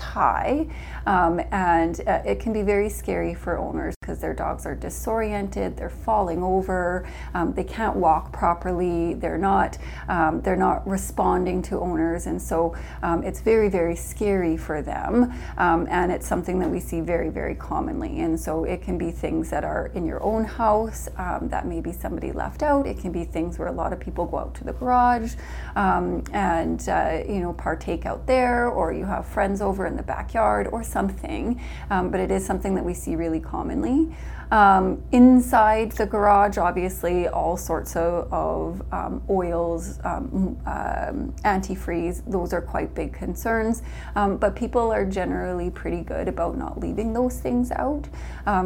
high, 0.00 0.66
um, 1.06 1.40
and 1.50 2.00
uh, 2.06 2.22
it 2.24 2.40
can 2.40 2.52
be 2.52 2.62
very 2.62 2.88
scary 2.88 3.34
for 3.34 3.58
owners 3.58 3.94
because 4.00 4.18
their 4.20 4.34
dogs 4.34 4.66
are 4.66 4.74
disoriented, 4.74 5.76
they're 5.76 5.90
falling 5.90 6.42
over, 6.42 7.08
um, 7.34 7.52
they 7.54 7.64
can't 7.64 7.96
walk 7.96 8.32
properly, 8.32 9.14
they're 9.14 9.38
not 9.38 9.78
um, 10.08 10.40
they're 10.42 10.56
not 10.56 10.86
responding 10.86 11.62
to 11.62 11.78
owners, 11.78 12.26
and 12.26 12.40
so 12.40 12.76
um, 13.02 13.22
it's 13.22 13.40
very 13.40 13.68
very 13.68 13.96
scary 13.96 14.56
for 14.56 14.82
them, 14.82 15.32
um, 15.58 15.86
and 15.90 16.10
it's 16.10 16.26
something 16.26 16.58
that 16.58 16.68
we 16.70 16.80
see 16.80 17.00
very 17.00 17.28
very 17.28 17.54
commonly. 17.54 18.20
And 18.20 18.38
so 18.38 18.64
it 18.64 18.82
can 18.82 18.98
be 18.98 19.10
things 19.10 19.50
that 19.50 19.64
are 19.64 19.86
in 19.94 20.04
your 20.04 20.22
own 20.22 20.44
house 20.44 21.08
um, 21.16 21.48
that 21.48 21.66
maybe 21.66 21.92
somebody 21.92 22.32
left 22.32 22.62
out. 22.62 22.86
It 22.86 22.98
can 22.98 23.12
be 23.12 23.24
things 23.24 23.58
where 23.58 23.68
a 23.68 23.72
lot 23.72 23.92
of 23.92 24.00
people 24.00 24.26
go 24.26 24.38
out 24.38 24.54
to 24.56 24.64
the 24.64 24.72
garage 24.72 25.34
and 25.76 26.88
uh, 26.88 27.22
you 27.26 27.40
know 27.40 27.52
partake 27.52 28.06
out 28.06 28.26
there, 28.26 28.68
or 28.68 28.92
you 28.92 29.04
have 29.04 29.26
friends 29.26 29.60
over 29.60 29.86
in 29.92 29.96
the 29.96 30.02
backyard 30.02 30.66
or 30.72 30.82
something. 30.82 31.60
Um, 31.90 32.10
but 32.10 32.18
it 32.18 32.30
is 32.30 32.44
something 32.44 32.74
that 32.74 32.84
we 32.84 32.94
see 32.94 33.14
really 33.14 33.40
commonly. 33.40 34.14
Um, 34.50 35.02
inside 35.12 35.92
the 35.92 36.04
garage, 36.04 36.58
obviously, 36.58 37.26
all 37.26 37.56
sorts 37.56 37.96
of, 37.96 38.30
of 38.30 38.82
um, 38.92 39.22
oils, 39.30 39.98
um, 40.04 40.58
um, 40.66 41.34
antifreeze, 41.44 42.22
those 42.30 42.52
are 42.52 42.60
quite 42.60 42.94
big 42.94 43.14
concerns. 43.14 43.82
Um, 44.14 44.36
but 44.36 44.54
people 44.54 44.92
are 44.92 45.06
generally 45.06 45.70
pretty 45.70 46.02
good 46.02 46.28
about 46.28 46.58
not 46.58 46.78
leaving 46.78 47.14
those 47.14 47.40
things 47.40 47.72
out. 47.72 48.08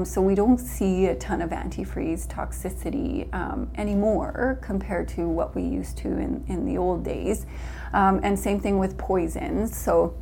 So 0.04 0.20
we 0.20 0.34
don't 0.34 0.58
see 0.58 1.06
a 1.06 1.14
ton 1.14 1.40
of 1.40 1.50
antifreeze 1.50 2.26
toxicity 2.26 3.28
anymore 3.78 4.58
compared 4.62 5.06
to 5.08 5.28
what 5.28 5.54
we 5.54 5.62
used 5.62 5.96
to 5.98 6.08
in, 6.08 6.44
in 6.48 6.66
the 6.66 6.76
old 6.78 7.04
days. 7.04 7.46
And 7.92 8.36
same 8.36 8.58
thing 8.58 8.78
with 8.78 8.98
poisons. 8.98 9.76
So 9.76 10.16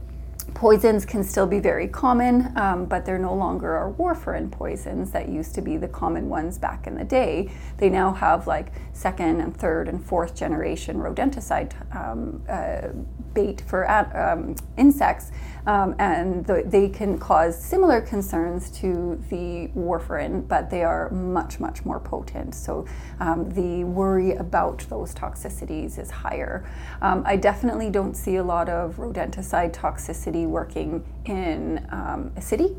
Poisons 0.52 1.04
can 1.06 1.24
still 1.24 1.46
be 1.46 1.58
very 1.58 1.88
common, 1.88 2.52
um, 2.56 2.84
but 2.84 3.04
they're 3.04 3.18
no 3.18 3.34
longer 3.34 3.74
our 3.74 3.92
warfarin 3.92 4.50
poisons 4.50 5.10
that 5.10 5.28
used 5.28 5.54
to 5.54 5.62
be 5.62 5.76
the 5.76 5.88
common 5.88 6.28
ones 6.28 6.58
back 6.58 6.86
in 6.86 6.94
the 6.96 7.04
day. 7.04 7.50
They 7.78 7.88
now 7.88 8.12
have 8.12 8.46
like 8.46 8.72
second 8.92 9.40
and 9.40 9.56
third 9.56 9.88
and 9.88 10.04
fourth 10.04 10.34
generation 10.36 10.98
rodenticide 10.98 11.72
um, 11.96 12.42
uh, 12.48 12.88
bait 13.32 13.62
for 13.66 13.90
um, 13.90 14.54
insects, 14.76 15.32
um, 15.66 15.96
and 15.98 16.46
the, 16.46 16.62
they 16.66 16.88
can 16.88 17.18
cause 17.18 17.60
similar 17.60 18.00
concerns 18.00 18.70
to 18.70 19.20
the 19.30 19.68
warfarin, 19.76 20.46
but 20.46 20.70
they 20.70 20.84
are 20.84 21.10
much, 21.10 21.58
much 21.58 21.84
more 21.84 21.98
potent. 21.98 22.54
So 22.54 22.86
um, 23.18 23.50
the 23.50 23.84
worry 23.84 24.34
about 24.34 24.86
those 24.88 25.14
toxicities 25.14 25.98
is 25.98 26.10
higher. 26.10 26.64
Um, 27.02 27.22
I 27.26 27.36
definitely 27.36 27.90
don't 27.90 28.14
see 28.14 28.36
a 28.36 28.44
lot 28.44 28.68
of 28.68 28.96
rodenticide 28.96 29.72
toxicity 29.72 30.33
working 30.42 31.04
in 31.24 31.86
um, 31.90 32.32
a 32.36 32.42
city. 32.42 32.76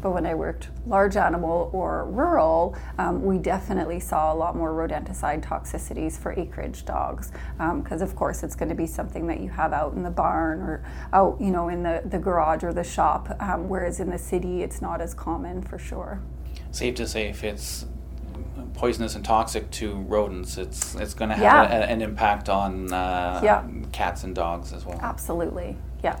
But 0.00 0.12
when 0.12 0.26
I 0.26 0.34
worked 0.34 0.68
large 0.86 1.16
animal 1.16 1.70
or 1.72 2.04
rural, 2.04 2.76
um, 2.98 3.24
we 3.24 3.38
definitely 3.38 3.98
saw 3.98 4.32
a 4.32 4.36
lot 4.36 4.54
more 4.54 4.70
rodenticide 4.72 5.42
toxicities 5.44 6.16
for 6.16 6.32
acreage 6.38 6.84
dogs. 6.84 7.32
Because, 7.56 8.00
um, 8.02 8.08
of 8.08 8.14
course, 8.14 8.44
it's 8.44 8.54
going 8.54 8.68
to 8.68 8.76
be 8.76 8.86
something 8.86 9.26
that 9.26 9.40
you 9.40 9.48
have 9.48 9.72
out 9.72 9.94
in 9.94 10.04
the 10.04 10.10
barn 10.10 10.60
or 10.60 10.84
out, 11.12 11.36
you 11.40 11.50
know, 11.50 11.68
in 11.68 11.82
the, 11.82 12.02
the 12.04 12.18
garage 12.18 12.62
or 12.62 12.72
the 12.72 12.84
shop. 12.84 13.36
Um, 13.40 13.68
whereas 13.68 13.98
in 13.98 14.08
the 14.10 14.18
city, 14.18 14.62
it's 14.62 14.80
not 14.80 15.00
as 15.00 15.14
common 15.14 15.62
for 15.62 15.78
sure. 15.78 16.20
Safe 16.70 16.94
to 16.94 17.06
say, 17.06 17.28
if 17.28 17.42
it's 17.42 17.86
poisonous 18.74 19.16
and 19.16 19.24
toxic 19.24 19.68
to 19.72 19.94
rodents, 20.06 20.58
it's 20.58 20.94
it's 20.94 21.14
going 21.14 21.30
to 21.30 21.34
have 21.34 21.42
Yeah. 21.42 21.78
a, 21.80 21.82
an 21.86 22.02
impact 22.02 22.48
on 22.48 22.92
uh, 22.92 23.40
Yeah. 23.42 23.64
cats 23.90 24.22
and 24.22 24.32
dogs 24.32 24.72
as 24.72 24.86
well. 24.86 25.00
Absolutely. 25.02 25.76
Yeah. 26.04 26.20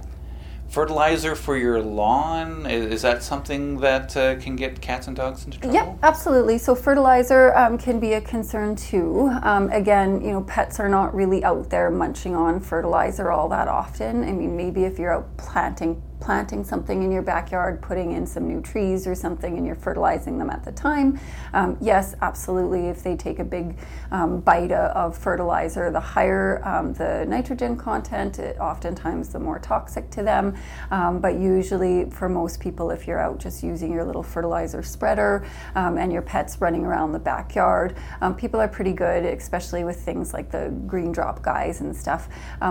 Fertilizer 0.68 1.34
for 1.34 1.56
your 1.56 1.80
lawn 1.80 2.66
is, 2.66 2.92
is 2.92 3.02
that 3.02 3.22
something 3.22 3.80
that 3.80 4.14
uh, 4.16 4.36
can 4.36 4.54
get 4.54 4.80
cats 4.82 5.06
and 5.06 5.16
dogs 5.16 5.46
into 5.46 5.58
trouble? 5.58 5.74
Yep, 5.74 5.98
absolutely. 6.02 6.58
So 6.58 6.74
fertilizer 6.74 7.56
um, 7.56 7.78
can 7.78 7.98
be 7.98 8.12
a 8.12 8.20
concern 8.20 8.76
too. 8.76 9.30
Um, 9.42 9.70
again, 9.70 10.20
you 10.20 10.30
know, 10.30 10.42
pets 10.42 10.78
are 10.78 10.88
not 10.88 11.14
really 11.14 11.42
out 11.42 11.70
there 11.70 11.90
munching 11.90 12.34
on 12.34 12.60
fertilizer 12.60 13.32
all 13.32 13.48
that 13.48 13.66
often. 13.66 14.22
I 14.24 14.32
mean, 14.32 14.56
maybe 14.56 14.84
if 14.84 14.98
you're 14.98 15.12
out 15.12 15.36
planting 15.38 16.02
planting 16.20 16.64
something 16.64 17.02
in 17.02 17.12
your 17.12 17.22
backyard, 17.22 17.80
putting 17.80 18.12
in 18.12 18.26
some 18.26 18.48
new 18.48 18.60
trees 18.60 19.06
or 19.06 19.14
something, 19.14 19.56
and 19.56 19.66
you're 19.66 19.76
fertilizing 19.76 20.38
them 20.38 20.50
at 20.50 20.64
the 20.64 20.72
time. 20.72 21.18
Um, 21.52 21.76
yes, 21.80 22.14
absolutely. 22.22 22.88
If 22.88 23.02
they 23.02 23.16
take 23.16 23.38
a 23.38 23.44
big 23.44 23.78
um, 24.10 24.40
bite 24.40 24.72
of- 24.72 25.16
fertilizer, 25.16 25.90
the 25.90 26.00
higher 26.00 26.62
um, 26.64 26.92
the 26.94 27.24
nitrogen 27.26 27.76
content, 27.76 28.38
it, 28.38 28.58
oftentimes 28.58 29.30
the 29.30 29.38
more 29.38 29.58
toxic 29.58 30.10
to 30.10 30.22
them. 30.22 30.56
Um, 30.90 31.20
but 31.20 31.38
usually, 31.38 32.10
for 32.10 32.28
most 32.28 32.60
people, 32.60 32.90
if 32.90 33.06
you're 33.06 33.20
out 33.20 33.38
just 33.38 33.62
using 33.62 33.92
your 33.92 34.04
little 34.04 34.22
fertilizer 34.22 34.82
spreader 34.82 35.46
um, 35.74 35.98
and 35.98 36.12
your 36.12 36.22
pet's 36.22 36.60
running 36.60 36.84
around 36.84 37.12
the 37.12 37.18
backyard, 37.18 37.96
um, 38.20 38.34
people 38.34 38.60
are 38.60 38.68
pretty 38.68 38.92
good, 38.92 39.24
especially 39.24 39.84
with 39.84 40.00
things 40.00 40.32
like 40.32 40.50
the 40.50 40.70
green 40.86 41.12
drop 41.12 41.42
guys 41.42 41.80
and 41.80 41.96
stuff. 41.96 42.28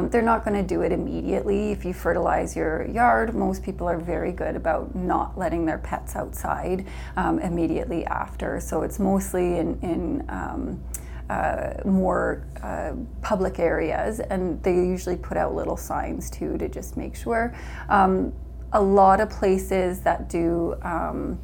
They're 0.10 0.22
not 0.22 0.46
going 0.46 0.56
to 0.56 0.68
do 0.68 0.82
it 0.82 0.92
immediately. 0.92 1.72
If 1.72 1.86
you 1.86 1.94
fertilize 1.94 2.56
your 2.56 2.88
yard, 2.88 3.34
most 3.38 3.64
people 3.64 3.88
are 3.88 3.98
very 4.00 4.32
good 4.32 4.56
about 4.56 4.96
not 4.96 5.38
letting 5.38 5.66
their 5.66 5.78
pets 5.78 6.16
outside 6.16 6.88
um, 7.16 7.40
immediately 7.40 8.06
after. 8.06 8.60
So 8.60 8.82
it's 8.82 9.00
mostly 9.00 9.58
in, 9.58 9.80
in 9.82 10.26
um, 10.30 10.84
uh, 11.30 11.74
more 11.86 12.48
uh, 12.64 12.94
public 13.22 13.60
areas, 13.60 14.20
and 14.20 14.62
they 14.64 14.74
usually 14.74 15.18
put 15.18 15.38
out 15.38 15.54
little 15.54 15.78
signs 15.78 16.30
too 16.30 16.58
to 16.58 16.70
just 16.70 16.98
make 16.98 17.16
sure. 17.16 17.54
Um, 17.90 18.34
a 18.74 18.82
lot 18.82 19.20
of 19.22 19.30
places 19.30 20.02
that 20.02 20.30
do 20.30 20.76
um, 20.82 21.40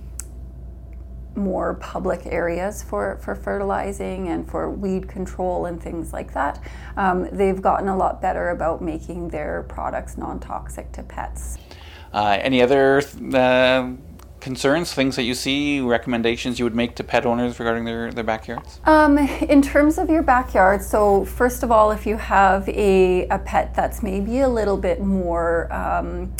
more 1.36 1.76
public 1.76 2.26
areas 2.26 2.84
for, 2.84 3.18
for 3.22 3.36
fertilizing 3.36 4.30
and 4.30 4.50
for 4.50 4.70
weed 4.70 5.08
control 5.08 5.66
and 5.66 5.82
things 5.82 6.14
like 6.14 6.34
that, 6.34 6.62
um, 6.96 7.28
they've 7.32 7.62
gotten 7.62 7.88
a 7.88 7.98
lot 7.98 8.22
better 8.22 8.50
about 8.50 8.82
making 8.82 9.30
their 9.30 9.64
products 9.64 10.18
non 10.18 10.40
toxic 10.40 10.92
to 10.92 11.04
pets. 11.04 11.58
Uh, 12.14 12.38
any 12.42 12.62
other 12.62 13.02
uh, 13.34 13.92
concerns, 14.40 14.94
things 14.94 15.16
that 15.16 15.24
you 15.24 15.34
see, 15.34 15.80
recommendations 15.80 16.60
you 16.60 16.66
would 16.66 16.76
make 16.76 16.96
to 16.96 17.04
pet 17.04 17.26
owners 17.26 17.60
regarding 17.60 17.86
their, 17.86 18.12
their 18.12 18.26
backyards? 18.26 18.82
Um, 18.86 19.18
in 19.18 19.62
terms 19.62 19.98
of 19.98 20.10
your 20.10 20.22
backyard, 20.22 20.84
so 20.84 21.24
first 21.26 21.64
of 21.64 21.72
all, 21.72 21.92
if 21.92 22.06
you 22.06 22.18
have 22.18 22.68
a, 22.70 23.26
a 23.30 23.40
pet 23.40 23.74
that's 23.74 24.04
maybe 24.04 24.42
a 24.42 24.50
little 24.50 24.78
bit 24.78 25.02
more 25.02 25.72
um, 25.74 26.34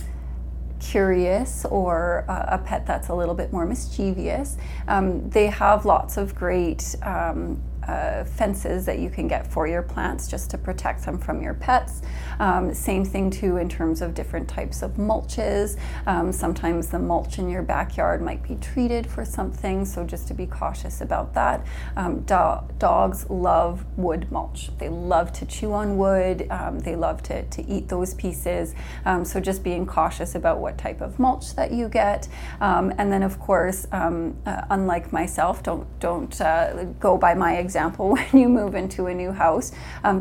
curious 0.82 1.66
or 1.66 2.26
a, 2.28 2.56
a 2.56 2.58
pet 2.58 2.86
that's 2.86 3.08
a 3.08 3.16
little 3.16 3.36
bit 3.36 3.54
more 3.54 3.66
mischievous, 3.66 4.58
um, 4.90 5.30
they 5.30 5.48
have 5.48 5.86
lots 5.86 6.18
of 6.18 6.36
great 6.36 6.96
um, 7.04 7.62
uh, 7.88 8.24
fences 8.24 8.86
that 8.86 9.00
you 9.00 9.10
can 9.10 9.28
get 9.28 9.46
for 9.46 9.68
your 9.68 9.82
plants 9.82 10.28
just 10.28 10.50
to 10.52 10.58
protect 10.58 11.06
them 11.06 11.18
from 11.18 11.42
your 11.42 11.54
pets. 11.54 12.02
Um, 12.40 12.74
same 12.74 13.06
thing 13.06 13.30
too 13.30 13.58
in 13.58 13.70
terms 13.70 14.02
of 14.02 14.14
different 14.14 14.48
types 14.48 14.82
of 14.82 14.94
mulches. 14.94 15.78
Um, 16.08 16.32
sometimes 16.32 16.88
the 16.88 17.00
mulch 17.00 17.40
in 17.40 17.50
your 17.50 17.62
backyard 17.62 18.22
might 18.22 18.42
be 18.44 18.56
treated 18.56 19.06
for 19.06 19.26
something, 19.26 19.86
so 19.86 20.04
just 20.06 20.28
to 20.30 20.34
be 20.34 20.46
cautious 20.46 21.02
about 21.02 21.34
that. 21.34 21.66
Um, 21.96 22.22
do- 22.22 22.62
dogs 22.80 23.30
love 23.30 23.86
wood 23.98 24.32
mulch. 24.32 24.72
They 24.78 24.90
love 24.90 25.34
to 25.34 25.46
chew 25.46 25.74
on 25.74 25.98
wood. 25.98 26.48
Um, 26.50 26.80
they 26.80 26.96
love 26.96 27.22
to, 27.24 27.44
to 27.44 27.68
eat 27.68 27.90
those 27.90 28.14
pieces. 28.14 28.76
Um, 29.06 29.26
so 29.26 29.40
just 29.40 29.64
being 29.64 29.86
cautious 29.86 30.36
about 30.36 30.60
what 30.60 30.78
type 30.78 31.02
of 31.02 31.20
mulch 31.20 31.56
that 31.56 31.72
you 31.72 31.90
get. 31.90 32.28
Um, 32.62 32.94
and 32.98 33.12
then 33.12 33.24
of 33.24 33.40
course, 33.40 33.86
uh, 33.92 34.32
unlike 34.70 35.12
myself, 35.12 35.64
don't 35.64 35.88
don't 36.00 36.40
uh, 36.42 36.86
go 37.00 37.18
by 37.18 37.34
my 37.34 37.58
example 37.58 37.73
when 38.14 38.28
you 38.34 38.50
move 38.50 38.76
into 38.76 39.08
a 39.08 39.14
new 39.14 39.32
house. 39.32 39.72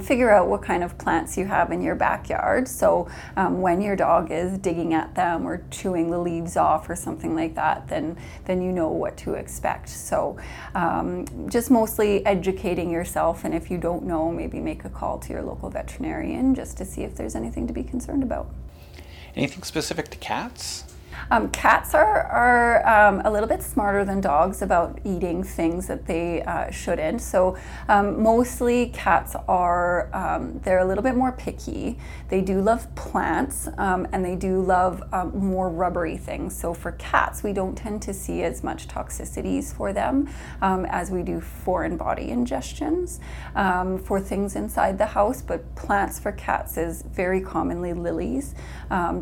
figure 0.00 0.30
out 0.30 0.48
what 0.48 0.62
kind 0.62 0.82
of 0.82 0.96
plants 0.98 1.36
you 1.36 1.46
have 1.46 1.72
in 1.72 1.82
your 1.82 1.94
backyard. 1.94 2.68
So 2.68 3.08
um, 3.36 3.60
when 3.60 3.80
your 3.80 3.96
dog 3.96 4.30
is 4.30 4.58
digging 4.58 4.94
at 4.94 5.14
them 5.14 5.46
or 5.46 5.62
chewing 5.70 6.10
the 6.10 6.18
leaves 6.18 6.56
off 6.56 6.88
or 6.88 6.96
something 6.96 7.34
like 7.34 7.54
that, 7.54 7.88
then 7.88 8.16
then 8.44 8.62
you 8.62 8.72
know 8.72 8.88
what 8.88 9.16
to 9.18 9.34
expect. 9.34 9.88
So 9.88 10.36
um, 10.74 11.26
just 11.48 11.70
mostly 11.70 12.24
educating 12.26 12.90
yourself, 12.90 13.44
and 13.44 13.54
if 13.54 13.70
you 13.70 13.78
don't 13.78 14.04
know, 14.04 14.30
maybe 14.30 14.60
make 14.60 14.84
a 14.84 14.90
call 14.90 15.18
to 15.18 15.32
your 15.32 15.42
local 15.42 15.70
veterinarian 15.70 16.54
just 16.54 16.76
to 16.78 16.84
see 16.84 17.02
if 17.02 17.14
there's 17.14 17.34
anything 17.34 17.66
to 17.66 17.72
be 17.72 17.82
concerned 17.82 18.22
about. 18.22 18.48
Anything 19.34 19.62
specific 19.62 20.08
to 20.10 20.18
cats? 20.18 20.84
Um, 21.30 21.50
cats 21.50 21.94
are, 21.94 22.22
are 22.24 22.86
um, 22.86 23.22
a 23.24 23.30
little 23.30 23.48
bit 23.48 23.62
smarter 23.62 24.04
than 24.04 24.20
dogs 24.20 24.62
about 24.62 24.98
eating 25.04 25.42
things 25.42 25.86
that 25.86 26.06
they 26.06 26.42
uh, 26.42 26.70
shouldn't. 26.70 27.20
So 27.20 27.56
um, 27.88 28.22
mostly 28.22 28.86
cats 28.88 29.34
are 29.48 30.14
um, 30.14 30.60
they're 30.64 30.78
a 30.78 30.84
little 30.84 31.02
bit 31.02 31.16
more 31.16 31.32
picky. 31.32 31.98
They 32.28 32.40
do 32.40 32.60
love 32.60 32.92
plants 32.94 33.68
um, 33.78 34.06
and 34.12 34.24
they 34.24 34.36
do 34.36 34.60
love 34.60 35.02
um, 35.12 35.36
more 35.38 35.68
rubbery 35.70 36.16
things. 36.16 36.58
So 36.58 36.74
for 36.74 36.92
cats, 36.92 37.42
we 37.42 37.52
don't 37.52 37.76
tend 37.76 38.02
to 38.02 38.14
see 38.14 38.42
as 38.42 38.62
much 38.62 38.88
toxicities 38.88 39.74
for 39.74 39.92
them 39.92 40.28
as 40.60 41.10
we 41.10 41.22
do 41.22 41.40
foreign 41.40 41.96
body 41.96 42.28
ingestions 42.28 43.20
for 44.04 44.20
things 44.20 44.56
inside 44.56 44.98
the 44.98 45.06
house. 45.06 45.42
But 45.42 45.74
plants 45.74 46.18
for 46.18 46.32
cats 46.32 46.76
is 46.76 47.02
very 47.02 47.40
commonly 47.40 47.92
lilies. 47.92 48.54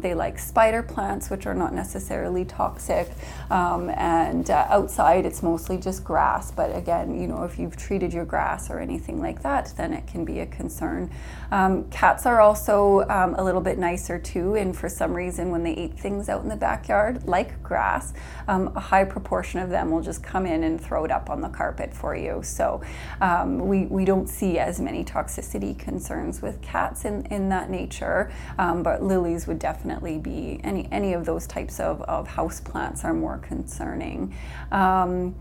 they 0.00 0.14
like 0.14 0.38
spider 0.38 0.82
plants, 0.82 1.30
which 1.30 1.46
are 1.46 1.54
not 1.54 1.72
necessarily 1.80 2.44
toxic. 2.44 3.08
Um, 3.50 3.90
and 3.90 4.50
uh, 4.50 4.66
outside, 4.68 5.24
it's 5.24 5.42
mostly 5.42 5.76
just 5.78 6.04
grass. 6.04 6.50
But 6.50 6.76
again, 6.76 7.20
you 7.20 7.26
know, 7.26 7.42
if 7.44 7.58
you've 7.58 7.76
treated 7.76 8.12
your 8.12 8.26
grass 8.26 8.70
or 8.70 8.78
anything 8.78 9.18
like 9.20 9.42
that, 9.42 9.72
then 9.76 9.92
it 9.92 10.06
can 10.06 10.24
be 10.24 10.40
a 10.40 10.46
concern. 10.46 11.10
Um, 11.50 11.90
cats 11.90 12.26
are 12.26 12.40
also 12.40 13.00
um, 13.08 13.34
a 13.34 13.42
little 13.42 13.60
bit 13.60 13.78
nicer 13.78 14.18
too, 14.18 14.54
and 14.54 14.76
for 14.76 14.88
some 14.88 15.12
reason, 15.14 15.50
when 15.50 15.62
they 15.64 15.74
eat 15.74 15.94
things 15.98 16.28
out 16.28 16.42
in 16.42 16.48
the 16.48 16.56
backyard, 16.56 17.26
like 17.26 17.60
grass, 17.62 18.12
um, 18.46 18.72
a 18.76 18.80
high 18.80 19.04
proportion 19.04 19.60
of 19.60 19.70
them 19.70 19.90
will 19.90 20.02
just 20.02 20.22
come 20.22 20.46
in 20.46 20.62
and 20.64 20.80
throw 20.80 21.04
it 21.04 21.10
up 21.10 21.30
on 21.30 21.40
the 21.40 21.48
carpet 21.48 21.92
for 21.94 22.14
you. 22.14 22.40
So 22.42 22.82
um, 23.20 23.58
we, 23.70 23.86
we 23.86 24.04
don't 24.04 24.28
see 24.28 24.58
as 24.58 24.80
many 24.80 25.02
toxicity 25.04 25.76
concerns 25.78 26.42
with 26.42 26.60
cats 26.62 27.04
in, 27.04 27.26
in 27.26 27.48
that 27.48 27.70
nature, 27.70 28.32
um, 28.58 28.82
but 28.82 29.02
lilies 29.02 29.46
would 29.46 29.58
definitely 29.58 30.18
be 30.18 30.60
any, 30.62 30.88
any 30.92 31.14
of 31.14 31.24
those 31.24 31.46
types 31.46 31.69
of, 31.78 32.02
of 32.02 32.26
house 32.26 32.60
plants 32.60 33.04
are 33.04 33.14
more 33.14 33.38
concerning. 33.38 34.34
Um, 34.72 35.36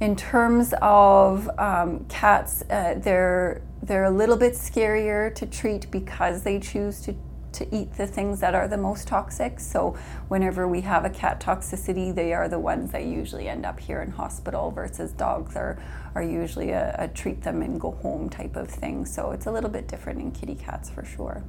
in 0.00 0.14
terms 0.14 0.72
of 0.80 1.50
um, 1.58 2.04
cats, 2.08 2.62
uh, 2.70 2.94
they're 2.98 3.62
they're 3.82 4.04
a 4.04 4.10
little 4.10 4.36
bit 4.36 4.54
scarier 4.54 5.34
to 5.34 5.46
treat 5.46 5.90
because 5.90 6.42
they 6.42 6.58
choose 6.58 7.00
to 7.02 7.14
to 7.50 7.74
eat 7.74 7.92
the 7.94 8.06
things 8.06 8.40
that 8.40 8.54
are 8.54 8.68
the 8.68 8.76
most 8.76 9.08
toxic. 9.08 9.58
So 9.58 9.98
whenever 10.28 10.68
we 10.68 10.82
have 10.82 11.04
a 11.04 11.10
cat 11.10 11.40
toxicity, 11.40 12.14
they 12.14 12.32
are 12.32 12.48
the 12.48 12.58
ones 12.58 12.92
that 12.92 13.04
usually 13.04 13.48
end 13.48 13.66
up 13.66 13.80
here 13.80 14.02
in 14.02 14.10
hospital 14.10 14.70
versus 14.70 15.12
dogs 15.12 15.56
are 15.56 15.78
are 16.14 16.22
usually 16.22 16.70
a, 16.70 16.94
a 16.98 17.08
treat 17.08 17.42
them 17.42 17.62
and 17.62 17.80
go 17.80 17.92
home 17.92 18.28
type 18.28 18.56
of 18.56 18.68
thing. 18.68 19.04
So 19.04 19.32
it's 19.32 19.46
a 19.46 19.52
little 19.52 19.70
bit 19.70 19.88
different 19.88 20.20
in 20.20 20.30
kitty 20.30 20.54
cats 20.54 20.88
for 20.90 21.04
sure. 21.04 21.42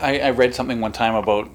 I, 0.00 0.18
I 0.20 0.30
read 0.30 0.54
something 0.54 0.80
one 0.80 0.92
time 0.92 1.14
about 1.14 1.50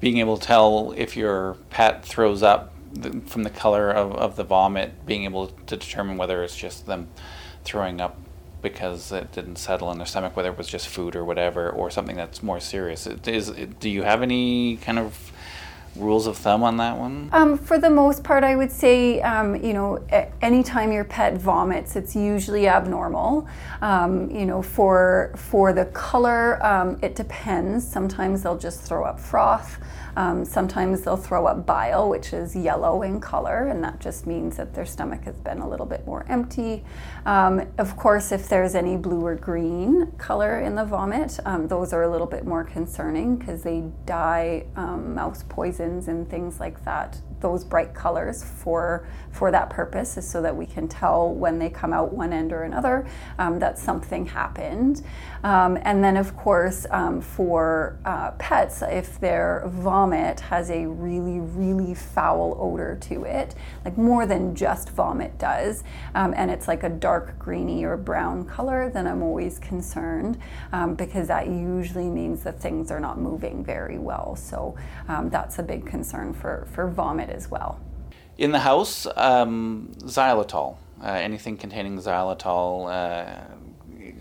being 0.00 0.18
able 0.18 0.36
to 0.36 0.46
tell 0.46 0.94
if 0.96 1.16
your 1.16 1.56
pet 1.70 2.04
throws 2.04 2.42
up 2.42 2.74
the, 2.92 3.20
from 3.26 3.42
the 3.42 3.50
color 3.50 3.90
of, 3.90 4.12
of 4.12 4.36
the 4.36 4.44
vomit, 4.44 5.06
being 5.06 5.24
able 5.24 5.48
to 5.48 5.76
determine 5.76 6.16
whether 6.16 6.42
it's 6.42 6.56
just 6.56 6.86
them 6.86 7.08
throwing 7.64 8.00
up 8.00 8.16
because 8.60 9.12
it 9.12 9.30
didn't 9.32 9.56
settle 9.56 9.90
in 9.92 9.98
their 9.98 10.06
stomach, 10.06 10.36
whether 10.36 10.50
it 10.50 10.58
was 10.58 10.68
just 10.68 10.88
food 10.88 11.14
or 11.14 11.24
whatever, 11.24 11.70
or 11.70 11.90
something 11.90 12.16
that's 12.16 12.42
more 12.42 12.58
serious. 12.58 13.06
Is 13.06 13.50
do 13.78 13.88
you 13.88 14.02
have 14.02 14.22
any 14.22 14.76
kind 14.78 14.98
of 14.98 15.32
rules 15.98 16.26
of 16.26 16.36
thumb 16.36 16.62
on 16.62 16.76
that 16.78 16.96
one? 16.96 17.28
Um, 17.32 17.58
for 17.58 17.78
the 17.78 17.90
most 17.90 18.24
part, 18.24 18.44
I 18.44 18.56
would 18.56 18.70
say, 18.70 19.20
um, 19.20 19.56
you 19.56 19.72
know, 19.72 20.04
anytime 20.40 20.92
your 20.92 21.04
pet 21.04 21.34
vomits, 21.34 21.96
it's 21.96 22.14
usually 22.14 22.68
abnormal. 22.68 23.46
Um, 23.82 24.30
you 24.30 24.46
know, 24.46 24.62
for 24.62 25.32
for 25.36 25.72
the 25.72 25.86
color, 25.86 26.64
um, 26.64 26.98
it 27.02 27.14
depends. 27.14 27.86
Sometimes 27.86 28.42
they'll 28.42 28.58
just 28.58 28.80
throw 28.80 29.04
up 29.04 29.20
froth. 29.20 29.78
Um, 30.18 30.44
sometimes 30.44 31.02
they'll 31.02 31.16
throw 31.16 31.46
up 31.46 31.64
bile, 31.64 32.08
which 32.08 32.32
is 32.32 32.56
yellow 32.56 33.02
in 33.02 33.20
color, 33.20 33.68
and 33.68 33.84
that 33.84 34.00
just 34.00 34.26
means 34.26 34.56
that 34.56 34.74
their 34.74 34.84
stomach 34.84 35.22
has 35.22 35.36
been 35.36 35.60
a 35.60 35.68
little 35.68 35.86
bit 35.86 36.04
more 36.06 36.26
empty. 36.28 36.84
Um, 37.24 37.62
of 37.78 37.96
course, 37.96 38.32
if 38.32 38.48
there's 38.48 38.74
any 38.74 38.96
blue 38.96 39.24
or 39.24 39.36
green 39.36 40.10
color 40.18 40.58
in 40.58 40.74
the 40.74 40.84
vomit, 40.84 41.38
um, 41.44 41.68
those 41.68 41.92
are 41.92 42.02
a 42.02 42.10
little 42.10 42.26
bit 42.26 42.44
more 42.44 42.64
concerning 42.64 43.36
because 43.36 43.62
they 43.62 43.84
dye 44.06 44.66
um, 44.74 45.14
mouse 45.14 45.44
poisons 45.48 46.08
and 46.08 46.28
things 46.28 46.58
like 46.58 46.84
that 46.84 47.20
those 47.40 47.64
bright 47.64 47.94
colors 47.94 48.42
for 48.44 49.06
for 49.30 49.50
that 49.50 49.70
purpose 49.70 50.16
is 50.16 50.28
so 50.28 50.42
that 50.42 50.56
we 50.56 50.66
can 50.66 50.88
tell 50.88 51.32
when 51.32 51.58
they 51.58 51.70
come 51.70 51.92
out 51.92 52.12
one 52.12 52.32
end 52.32 52.52
or 52.52 52.62
another 52.62 53.06
um, 53.38 53.58
that 53.58 53.78
something 53.78 54.26
happened. 54.26 55.02
Um, 55.44 55.78
and 55.82 56.02
then 56.02 56.16
of 56.16 56.36
course 56.36 56.86
um, 56.90 57.20
for 57.20 57.98
uh, 58.04 58.32
pets 58.32 58.82
if 58.82 59.20
their 59.20 59.64
vomit 59.66 60.40
has 60.40 60.70
a 60.70 60.86
really 60.86 61.38
really 61.38 61.94
foul 61.94 62.56
odor 62.58 62.96
to 63.02 63.24
it 63.24 63.54
like 63.84 63.96
more 63.96 64.26
than 64.26 64.54
just 64.56 64.90
vomit 64.90 65.38
does 65.38 65.84
um, 66.14 66.34
and 66.36 66.50
it's 66.50 66.66
like 66.66 66.82
a 66.82 66.88
dark 66.88 67.38
greeny 67.38 67.84
or 67.84 67.96
brown 67.96 68.44
color 68.44 68.90
then 68.92 69.06
i'm 69.06 69.22
always 69.22 69.58
concerned 69.60 70.38
um, 70.72 70.94
because 70.94 71.28
that 71.28 71.46
usually 71.46 72.08
means 72.08 72.42
that 72.42 72.60
things 72.60 72.90
are 72.90 73.00
not 73.00 73.18
moving 73.18 73.64
very 73.64 73.98
well. 73.98 74.36
So 74.36 74.76
that's 75.06 75.58
a 75.58 75.62
big 75.62 75.86
concern 75.86 76.32
for 76.32 76.66
for 76.72 76.88
vomit 76.88 77.27
it 77.28 77.36
as 77.36 77.50
well. 77.50 77.78
In 78.36 78.52
the 78.52 78.60
house, 78.60 79.06
um, 79.16 79.92
xylitol, 79.98 80.76
uh, 81.02 81.06
anything 81.06 81.56
containing 81.56 81.98
xylitol 81.98 82.88
uh, 82.88 83.54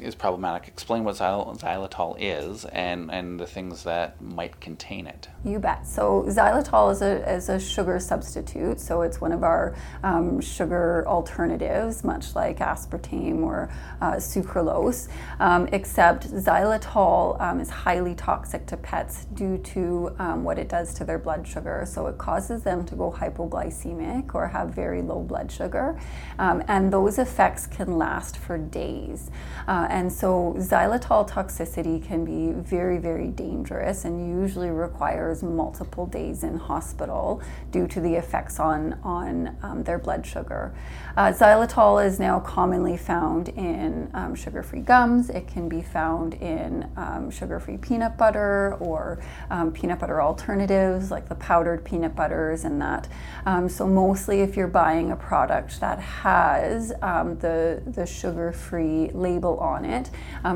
is 0.02 0.16
problematic. 0.16 0.68
Explain 0.68 1.04
what 1.04 1.16
xylitol 1.16 2.16
is 2.20 2.66
and, 2.66 3.12
and 3.12 3.40
the 3.40 3.48
things 3.48 3.84
that 3.84 4.20
might 4.22 4.60
contain 4.60 5.08
it. 5.08 5.30
You 5.48 5.60
bet. 5.60 5.88
So 5.88 6.24
xylitol 6.28 6.92
is 6.92 7.02
a, 7.02 7.34
is 7.34 7.48
a 7.48 7.58
sugar 7.58 8.02
substitute. 8.02 8.82
So 8.82 9.02
it's 9.02 9.22
one 9.22 9.32
of 9.32 9.44
our 9.44 9.76
um, 10.04 10.42
sugar 10.42 11.06
alternatives, 11.08 12.04
much 12.04 12.36
like 12.36 12.58
aspartame 12.60 13.44
or 13.44 13.72
uh, 14.02 14.16
sucralose, 14.16 15.08
um, 15.40 15.70
except 15.72 16.30
xylitol 16.30 17.40
um, 17.40 17.62
is 17.62 17.70
highly 17.70 18.14
toxic 18.14 18.66
to 18.66 18.76
pets 18.76 19.24
due 19.36 19.58
to 19.60 20.14
um, 20.20 20.44
what 20.44 20.60
it 20.60 20.68
does 20.68 20.94
to 20.96 21.06
their 21.06 21.18
blood 21.18 21.48
sugar. 21.48 21.86
So 21.88 22.08
it 22.08 22.18
causes 22.18 22.64
them 22.64 22.86
to 22.86 22.96
go 22.98 23.10
hypoglycemic 23.10 24.36
or 24.36 24.48
have 24.48 24.72
very 24.72 25.02
low 25.02 25.22
blood 25.22 25.50
sugar. 25.50 25.98
Um, 26.40 26.62
and 26.68 26.92
those 26.92 27.20
effects 27.20 27.68
can 27.68 27.98
last 27.98 28.38
for 28.38 28.58
days. 28.58 29.32
Uh, 29.66 29.88
and 29.90 30.12
so 30.12 30.56
xylitol 30.58 31.26
toxicity 31.30 32.04
can 32.04 32.26
be 32.26 32.52
very, 32.52 32.98
very 32.98 33.30
dangerous 33.30 34.04
and 34.04 34.42
usually 34.42 34.72
requires 34.72 35.37
multiple 35.44 36.06
days 36.06 36.44
in 36.44 36.58
hospital 36.58 37.42
due 37.72 37.88
to 37.88 38.00
the 38.02 38.16
effects 38.16 38.60
on, 38.60 38.94
on 39.04 39.56
um, 39.62 39.84
their 39.84 39.98
blood 39.98 40.26
sugar. 40.26 40.74
Uh, 41.16 41.32
xylitol 41.32 42.04
is 42.04 42.20
now 42.20 42.40
commonly 42.40 42.98
found 42.98 43.50
in 43.50 44.10
um, 44.14 44.36
sugar 44.36 44.62
free 44.62 44.82
gums, 44.82 45.30
it 45.30 45.48
can 45.48 45.68
be 45.68 45.82
found 45.82 46.34
in 46.36 46.90
um, 46.96 47.32
sugar 47.32 47.60
free 47.60 47.78
peanut 47.78 48.18
butter 48.18 48.76
or 48.80 49.20
um, 49.50 49.72
peanut 49.72 50.00
butter 50.00 50.22
alternatives 50.22 51.12
like 51.12 51.28
the 51.30 51.36
powdered 51.36 51.84
peanut 51.84 52.16
butters 52.16 52.66
and 52.66 52.82
that. 52.82 53.08
Um, 53.46 53.70
so, 53.70 53.88
mostly 53.88 54.42
if 54.42 54.56
you're 54.56 54.68
buying 54.68 55.12
a 55.12 55.16
product 55.16 55.80
that 55.80 56.00
has 56.00 56.90
the, 56.90 57.82
the 57.86 58.06
sugar 58.06 58.52
free 58.52 59.10
label 59.14 59.58
on 59.60 59.86
it. 59.86 60.10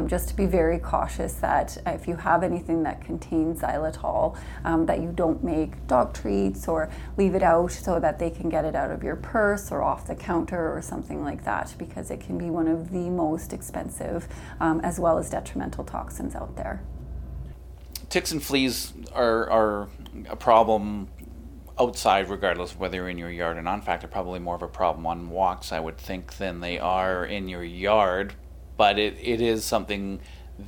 Just 0.07 0.29
to 0.29 0.35
be 0.35 0.45
very 0.45 0.79
cautious 0.79 1.33
that 1.35 1.77
if 1.85 2.07
you 2.07 2.15
have 2.15 2.43
anything 2.43 2.83
that 2.83 3.01
contains 3.01 3.61
xylitol, 3.61 4.37
um, 4.63 4.85
that 4.85 5.01
you 5.01 5.11
don't 5.11 5.43
make 5.43 5.87
dog 5.87 6.13
treats 6.13 6.67
or 6.67 6.89
leave 7.17 7.35
it 7.35 7.43
out 7.43 7.71
so 7.71 7.99
that 7.99 8.19
they 8.19 8.29
can 8.29 8.49
get 8.49 8.65
it 8.65 8.75
out 8.75 8.91
of 8.91 9.03
your 9.03 9.15
purse 9.15 9.71
or 9.71 9.81
off 9.81 10.07
the 10.07 10.15
counter 10.15 10.75
or 10.75 10.81
something 10.81 11.23
like 11.23 11.43
that, 11.43 11.73
because 11.77 12.11
it 12.11 12.19
can 12.19 12.37
be 12.37 12.49
one 12.49 12.67
of 12.67 12.91
the 12.91 13.09
most 13.09 13.53
expensive 13.53 14.27
um, 14.59 14.79
as 14.81 14.99
well 14.99 15.17
as 15.17 15.29
detrimental 15.29 15.83
toxins 15.83 16.35
out 16.35 16.55
there. 16.55 16.83
Ticks 18.09 18.31
and 18.31 18.43
fleas 18.43 18.93
are, 19.13 19.49
are 19.49 19.89
a 20.29 20.35
problem 20.35 21.07
outside, 21.79 22.29
regardless 22.29 22.73
of 22.73 22.79
whether 22.79 22.97
you're 22.97 23.09
in 23.09 23.17
your 23.17 23.31
yard 23.31 23.57
or 23.57 23.61
not. 23.61 23.75
In 23.75 23.81
fact, 23.81 24.01
they're 24.01 24.09
probably 24.09 24.39
more 24.39 24.55
of 24.55 24.61
a 24.61 24.67
problem 24.67 25.07
on 25.07 25.29
walks, 25.29 25.71
I 25.71 25.79
would 25.79 25.97
think, 25.97 26.37
than 26.37 26.59
they 26.59 26.77
are 26.77 27.25
in 27.25 27.47
your 27.47 27.63
yard. 27.63 28.33
But 28.77 28.99
it, 28.99 29.17
it 29.21 29.41
is 29.41 29.63
something 29.63 30.19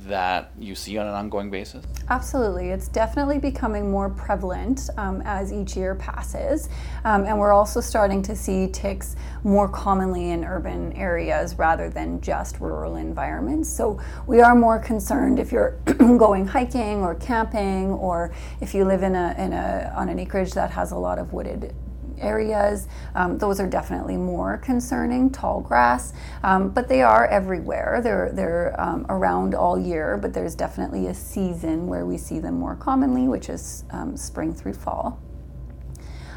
that 0.06 0.52
you 0.58 0.74
see 0.74 0.98
on 0.98 1.06
an 1.06 1.14
ongoing 1.14 1.50
basis? 1.50 1.84
Absolutely. 2.08 2.70
It's 2.70 2.88
definitely 2.88 3.38
becoming 3.38 3.90
more 3.90 4.10
prevalent 4.10 4.90
um, 4.96 5.22
as 5.24 5.52
each 5.52 5.76
year 5.76 5.94
passes. 5.94 6.68
Um, 7.04 7.24
and 7.24 7.38
we're 7.38 7.52
also 7.52 7.80
starting 7.80 8.22
to 8.22 8.36
see 8.36 8.68
ticks 8.68 9.16
more 9.42 9.68
commonly 9.68 10.30
in 10.30 10.44
urban 10.44 10.92
areas 10.94 11.58
rather 11.58 11.88
than 11.88 12.20
just 12.20 12.60
rural 12.60 12.96
environments. 12.96 13.68
So 13.68 14.00
we 14.26 14.40
are 14.40 14.54
more 14.54 14.78
concerned 14.78 15.38
if 15.38 15.52
you're 15.52 15.78
going 15.98 16.46
hiking 16.46 17.02
or 17.02 17.14
camping 17.14 17.92
or 17.92 18.32
if 18.60 18.74
you 18.74 18.84
live 18.84 19.02
in 19.02 19.14
a, 19.14 19.34
in 19.38 19.52
a, 19.52 19.92
on 19.96 20.08
an 20.08 20.18
acreage 20.18 20.52
that 20.52 20.70
has 20.70 20.92
a 20.92 20.96
lot 20.96 21.18
of 21.18 21.32
wooded 21.32 21.74
areas. 22.18 22.88
Um, 23.14 23.38
those 23.38 23.60
are 23.60 23.68
definitely 23.68 24.16
more 24.16 24.58
concerning, 24.58 25.30
tall 25.30 25.60
grass, 25.60 26.12
um, 26.42 26.70
but 26.70 26.88
they 26.88 27.02
are 27.02 27.26
everywhere. 27.26 28.00
They're, 28.02 28.30
they're 28.32 28.80
um, 28.80 29.06
around 29.08 29.54
all 29.54 29.78
year, 29.78 30.16
but 30.16 30.32
there's 30.32 30.54
definitely 30.54 31.06
a 31.08 31.14
season 31.14 31.86
where 31.86 32.06
we 32.06 32.18
see 32.18 32.38
them 32.38 32.58
more 32.58 32.76
commonly, 32.76 33.28
which 33.28 33.48
is 33.48 33.84
um, 33.90 34.16
spring 34.16 34.54
through 34.54 34.74
fall. 34.74 35.20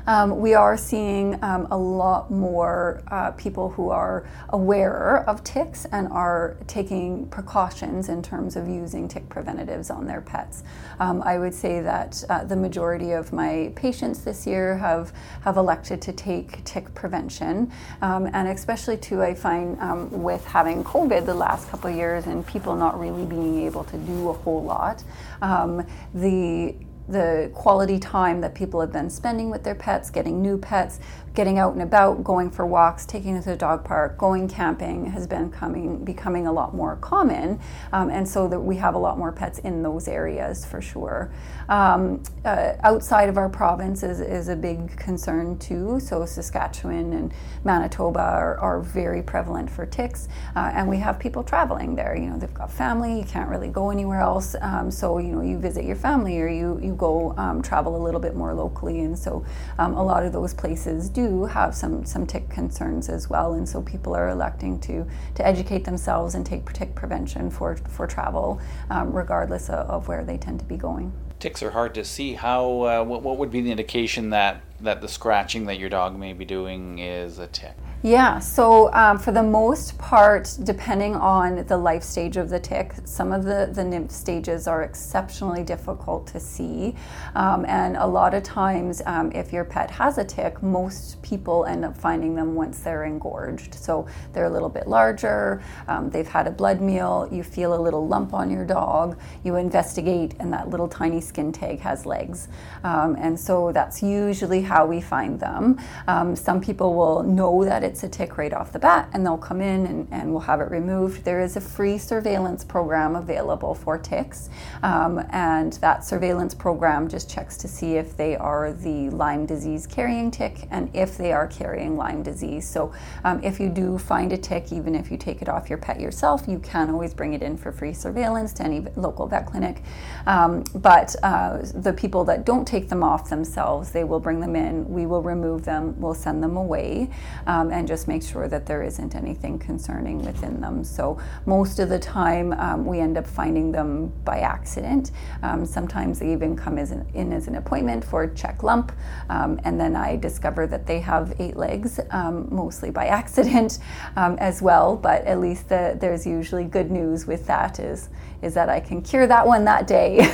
Um, 0.08 0.40
we 0.40 0.54
are 0.54 0.78
seeing 0.78 1.38
um, 1.44 1.68
a 1.70 1.78
lot 1.78 2.32
more 2.32 3.04
uh, 3.12 3.32
people 3.32 3.70
who 3.70 3.90
are 3.90 4.26
aware 4.50 5.30
of 5.30 5.44
ticks 5.44 5.84
and 5.92 6.08
are 6.08 6.56
taking 6.66 7.28
precautions 7.28 8.08
in 8.08 8.24
terms 8.24 8.56
of 8.56 8.70
using 8.70 9.10
tick 9.10 9.28
preventatives 9.28 9.90
on 9.90 10.08
their 10.08 10.22
pets. 10.22 10.64
Um, 11.02 11.22
I 11.24 11.38
would 11.38 11.54
say 11.54 11.82
that 11.82 12.24
uh, 12.30 12.46
the 12.46 12.56
majority 12.56 13.12
of 13.12 13.34
my 13.34 13.74
patients 13.76 14.20
this 14.20 14.48
year 14.48 14.78
have, 14.78 15.12
have 15.42 15.58
elected 15.58 16.02
to 16.04 16.14
take 16.14 16.64
tick 16.64 16.94
prevention, 16.96 17.70
um, 18.02 18.30
and 18.32 18.48
especially 18.48 18.96
too, 18.96 19.22
I 19.22 19.36
find 19.36 19.78
um, 19.82 20.24
with 20.24 20.46
having 20.46 20.86
COVID 20.86 21.26
the 21.26 21.34
last 21.34 21.70
couple 21.70 21.90
of 21.90 21.98
years 21.98 22.28
and 22.28 22.48
people 22.48 22.78
not 22.78 22.98
really 22.98 23.26
being 23.26 23.66
able 23.66 23.84
to 23.84 23.98
do 23.98 24.30
a 24.30 24.34
whole 24.34 24.64
lot, 24.64 25.04
um, 25.42 25.86
the 26.14 26.76
the 27.08 27.50
quality 27.54 28.00
time 28.00 28.42
that 28.42 28.54
people 28.54 28.82
have 28.82 28.92
been 28.92 29.10
spending 29.10 29.50
with 29.50 29.64
their 29.64 29.76
pets, 29.76 30.10
getting 30.10 30.42
new 30.42 30.58
pets, 30.58 31.00
getting 31.38 31.60
out 31.60 31.72
and 31.74 31.84
about, 31.84 32.24
going 32.24 32.50
for 32.50 32.66
walks, 32.66 33.06
taking 33.06 33.36
them 33.36 33.44
to 33.44 33.50
the 33.52 33.56
dog 33.56 33.86
park, 33.86 34.18
going 34.18 34.48
camping 34.48 35.06
has 35.06 35.28
been 35.28 35.52
coming, 35.52 36.04
becoming 36.04 36.48
a 36.48 36.52
lot 36.52 36.74
more 36.74 36.96
common. 36.96 37.60
Um, 37.94 38.10
and 38.10 38.28
so 38.28 38.48
that 38.48 38.60
we 38.60 38.76
have 38.78 38.96
a 38.96 38.98
lot 38.98 39.20
more 39.20 39.32
pets 39.32 39.60
in 39.60 39.84
those 39.84 40.08
areas 40.08 40.66
for 40.66 40.82
sure. 40.82 41.32
Um, 41.70 42.24
uh, 42.44 42.74
outside 42.82 43.30
of 43.30 43.38
our 43.38 43.50
province 43.50 44.02
is, 44.02 44.20
is 44.20 44.48
a 44.48 44.56
big 44.56 44.98
concern 44.98 45.60
too. 45.60 46.00
So 46.00 46.26
Saskatchewan 46.26 47.14
and 47.14 47.32
Manitoba 47.64 48.20
are, 48.20 48.58
are 48.58 48.82
very 48.82 49.22
prevalent 49.22 49.70
for 49.70 49.86
ticks. 49.86 50.28
Uh, 50.56 50.72
and 50.74 50.90
we 50.90 50.98
have 50.98 51.20
people 51.20 51.44
traveling 51.44 51.94
there. 51.94 52.18
You 52.18 52.32
know, 52.32 52.40
they've 52.40 52.54
got 52.54 52.72
family, 52.72 53.20
you 53.20 53.26
can't 53.26 53.50
really 53.50 53.68
go 53.68 53.92
anywhere 53.92 54.22
else. 54.22 54.56
Um, 54.60 54.90
so, 54.90 55.20
you 55.20 55.34
know, 55.34 55.42
you 55.42 55.60
visit 55.60 55.86
your 55.86 55.98
family 55.98 56.40
or 56.42 56.48
you, 56.48 56.80
you 56.82 56.96
go 56.98 57.34
um, 57.38 57.62
travel 57.62 57.96
a 57.96 58.02
little 58.04 58.20
bit 58.20 58.36
more 58.36 58.54
locally. 58.54 59.02
And 59.02 59.18
so 59.18 59.46
um, 59.78 59.94
a 59.94 60.04
lot 60.04 60.26
of 60.26 60.34
those 60.34 60.54
places 60.54 61.10
do 61.10 61.46
have 61.46 61.76
some 61.76 62.06
some 62.06 62.26
tick 62.26 62.50
concerns 62.50 63.10
as 63.10 63.30
well, 63.30 63.54
and 63.54 63.68
so 63.68 63.82
people 63.82 64.16
are 64.16 64.30
electing 64.30 64.80
to 64.82 65.06
to 65.36 65.46
educate 65.46 65.86
themselves 65.86 66.36
and 66.36 66.46
take 66.46 66.72
tick 66.74 66.96
prevention 66.96 67.50
for 67.50 67.76
for 67.78 68.08
travel, 68.08 68.60
um, 68.90 69.12
regardless 69.12 69.70
of, 69.70 69.88
of, 69.90 70.08
where 70.08 70.24
they 70.24 70.38
tend 70.38 70.60
to 70.60 70.66
be 70.66 70.78
going. 70.78 71.12
Ticks 71.40 71.62
are 71.62 71.72
hard 71.72 71.94
to 71.96 72.04
see. 72.04 72.34
How 72.34 72.82
uh, 72.82 73.04
what, 73.04 73.22
what 73.22 73.38
would 73.38 73.52
be 73.52 73.62
the 73.62 73.72
indication 73.72 74.32
that 74.32 74.62
that 74.82 75.02
the 75.02 75.08
scratching 75.08 75.66
that 75.66 75.80
your 75.80 75.90
dog 75.90 76.18
may 76.18 76.34
be 76.34 76.46
doing 76.46 77.00
is 77.00 77.40
a 77.40 77.48
tick? 77.48 77.76
Yeah, 78.04 78.38
so 78.38 78.94
um, 78.94 79.18
for 79.18 79.32
the 79.32 79.42
most 79.42 79.98
part, 79.98 80.56
depending 80.62 81.16
on 81.16 81.66
the 81.66 81.76
life 81.76 82.04
stage 82.04 82.38
of 82.38 82.48
the 82.48 82.60
tick, 82.60 82.94
some 83.06 83.32
of 83.32 83.44
the, 83.44 83.72
the 83.74 83.84
nymph 83.84 84.12
stages 84.12 84.68
are 84.68 84.84
exceptionally 84.84 85.64
difficult 85.64 86.28
to 86.28 86.40
see. 86.40 86.94
Um, 87.34 87.66
and 87.66 87.98
a 87.98 88.06
lot 88.06 88.36
of 88.36 88.44
times, 88.44 89.02
um, 89.08 89.32
if 89.32 89.52
your 89.52 89.66
pet 89.66 89.90
has 89.90 90.20
a 90.20 90.24
tick, 90.24 90.62
most 90.62 91.20
people 91.24 91.66
end 91.66 91.84
up 91.84 91.98
finding 91.98 92.36
them 92.36 92.54
once 92.54 92.82
they're 92.82 93.06
engorged. 93.06 93.74
So 93.74 94.06
they're 94.32 94.46
a 94.46 94.50
little 94.50 94.70
bit 94.70 94.88
larger, 94.88 95.64
um, 95.88 96.12
they've 96.12 96.28
had 96.28 96.46
a 96.46 96.52
blood 96.52 96.82
meal, 96.82 97.28
you 97.32 97.42
feel 97.42 97.74
a 97.74 97.82
little 97.82 98.08
lump 98.08 98.32
on 98.32 98.52
your 98.52 98.64
dog, 98.64 99.20
you 99.44 99.56
investigate, 99.56 100.36
and 100.40 100.54
that 100.54 100.70
little 100.70 100.88
tiny 100.88 101.20
skin 101.20 101.52
tag 101.52 101.80
has 101.80 102.06
legs. 102.06 102.48
Um, 102.84 103.16
and 103.20 103.40
so 103.40 103.72
that's 103.72 104.04
usually 104.04 104.62
how 104.68 104.86
we 104.86 105.02
find 105.02 105.40
them. 105.40 105.80
Um, 106.08 106.36
some 106.36 106.62
people 106.62 106.94
will 106.94 107.24
know 107.24 107.64
that 107.64 107.84
it's 107.84 108.04
a 108.04 108.10
tick 108.10 108.38
right 108.38 108.54
off 108.54 108.72
the 108.72 108.80
bat 108.80 109.10
and 109.14 109.26
they'll 109.26 109.38
come 109.38 109.62
in 109.62 109.86
and, 109.86 110.08
and 110.12 110.32
we'll 110.32 110.42
have 110.42 110.62
it 110.62 110.70
removed. 110.70 111.24
There 111.24 111.42
is 111.42 111.56
a 111.56 111.62
free 111.62 111.98
surveillance 111.98 112.64
program 112.64 113.16
available 113.16 113.74
for 113.74 113.98
ticks, 113.98 114.50
um, 114.84 115.26
and 115.32 115.74
that 115.74 116.04
surveillance 116.04 116.54
program 116.54 117.08
just 117.08 117.30
checks 117.30 117.58
to 117.58 117.68
see 117.68 117.96
if 117.96 118.18
they 118.18 118.36
are 118.36 118.74
the 118.74 119.10
Lyme 119.10 119.46
disease 119.46 119.88
carrying 119.88 120.30
tick 120.30 120.68
and 120.72 120.90
if 120.94 121.18
they 121.18 121.32
are 121.32 121.48
carrying 121.48 121.98
Lyme 121.98 122.24
disease. 122.24 122.68
So, 122.70 122.94
um, 123.24 123.42
if 123.44 123.60
you 123.60 123.70
do 123.70 123.98
find 123.98 124.34
a 124.34 124.38
tick, 124.38 124.72
even 124.72 124.96
if 124.96 125.10
you 125.10 125.18
take 125.18 125.42
it 125.42 125.50
off 125.50 125.70
your 125.70 125.78
pet 125.78 126.00
yourself, 126.00 126.48
you 126.48 126.60
can 126.60 126.90
always 126.90 127.14
bring 127.14 127.34
it 127.34 127.42
in 127.42 127.58
for 127.58 127.72
free 127.72 127.94
surveillance 127.94 128.54
to 128.54 128.64
any 128.64 128.86
local 128.96 129.28
vet 129.28 129.46
clinic. 129.46 129.82
Um, 130.26 130.64
but 130.76 131.16
uh, 131.24 131.60
the 131.74 131.94
people 131.94 132.26
that 132.26 132.46
don't 132.46 132.68
take 132.68 132.90
them 132.90 133.04
off 133.04 133.30
themselves, 133.30 133.92
they 133.92 134.04
will 134.04 134.20
bring 134.20 134.40
them 134.42 134.56
in, 134.58 134.90
we 134.90 135.06
will 135.06 135.22
remove 135.22 135.64
them, 135.64 136.00
we'll 136.00 136.14
send 136.14 136.44
them 136.44 136.58
away, 136.58 137.10
um, 137.46 137.72
and 137.72 137.88
just 137.88 138.08
make 138.08 138.24
sure 138.24 138.48
that 138.48 138.66
there 138.66 138.84
isn't 138.84 139.16
anything 139.16 139.60
concerning 139.60 140.24
within 140.26 140.60
them. 140.60 140.84
So 140.84 141.20
most 141.46 141.80
of 141.80 141.90
the 141.90 142.00
time, 142.00 142.54
um, 142.54 142.86
we 142.86 143.00
end 143.00 143.18
up 143.18 143.28
finding 143.28 143.72
them 143.72 144.12
by 144.26 144.40
accident. 144.40 145.12
Um, 145.44 145.66
sometimes 145.66 146.20
they 146.20 146.32
even 146.34 146.56
come 146.56 146.78
as 146.78 146.92
an, 146.92 147.08
in 147.14 147.32
as 147.32 147.48
an 147.48 147.56
appointment 147.56 148.04
for 148.04 148.28
check 148.28 148.64
lump, 148.64 148.92
um, 149.30 149.60
and 149.64 149.80
then 149.80 149.96
I 149.96 150.16
discover 150.16 150.68
that 150.68 150.86
they 150.86 151.00
have 151.00 151.34
eight 151.40 151.56
legs, 151.56 152.00
um, 152.12 152.48
mostly 152.52 152.90
by 152.90 153.06
accident 153.22 153.80
um, 154.16 154.38
as 154.40 154.62
well. 154.62 154.98
But 154.98 155.24
at 155.26 155.40
least 155.40 155.70
the, 155.70 155.98
there's 156.00 156.26
usually 156.26 156.66
good 156.66 156.92
news 156.92 157.28
with 157.28 157.46
that 157.48 157.80
is 157.80 158.10
is 158.42 158.54
that 158.54 158.70
I 158.70 158.80
can 158.80 159.02
cure 159.02 159.28
that 159.28 159.46
one 159.46 159.66
that 159.66 159.88
day, 159.88 160.28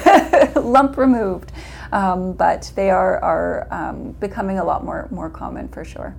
lump 0.55 0.97
removed. 0.97 1.51
Um, 1.93 2.33
but 2.33 2.71
they 2.75 2.89
are 2.89 3.19
are 3.19 3.67
um, 3.69 4.13
becoming 4.13 4.57
a 4.57 4.63
lot 4.63 4.83
more 4.83 5.07
more 5.11 5.29
common 5.29 5.67
for 5.67 5.85
sure. 5.85 6.15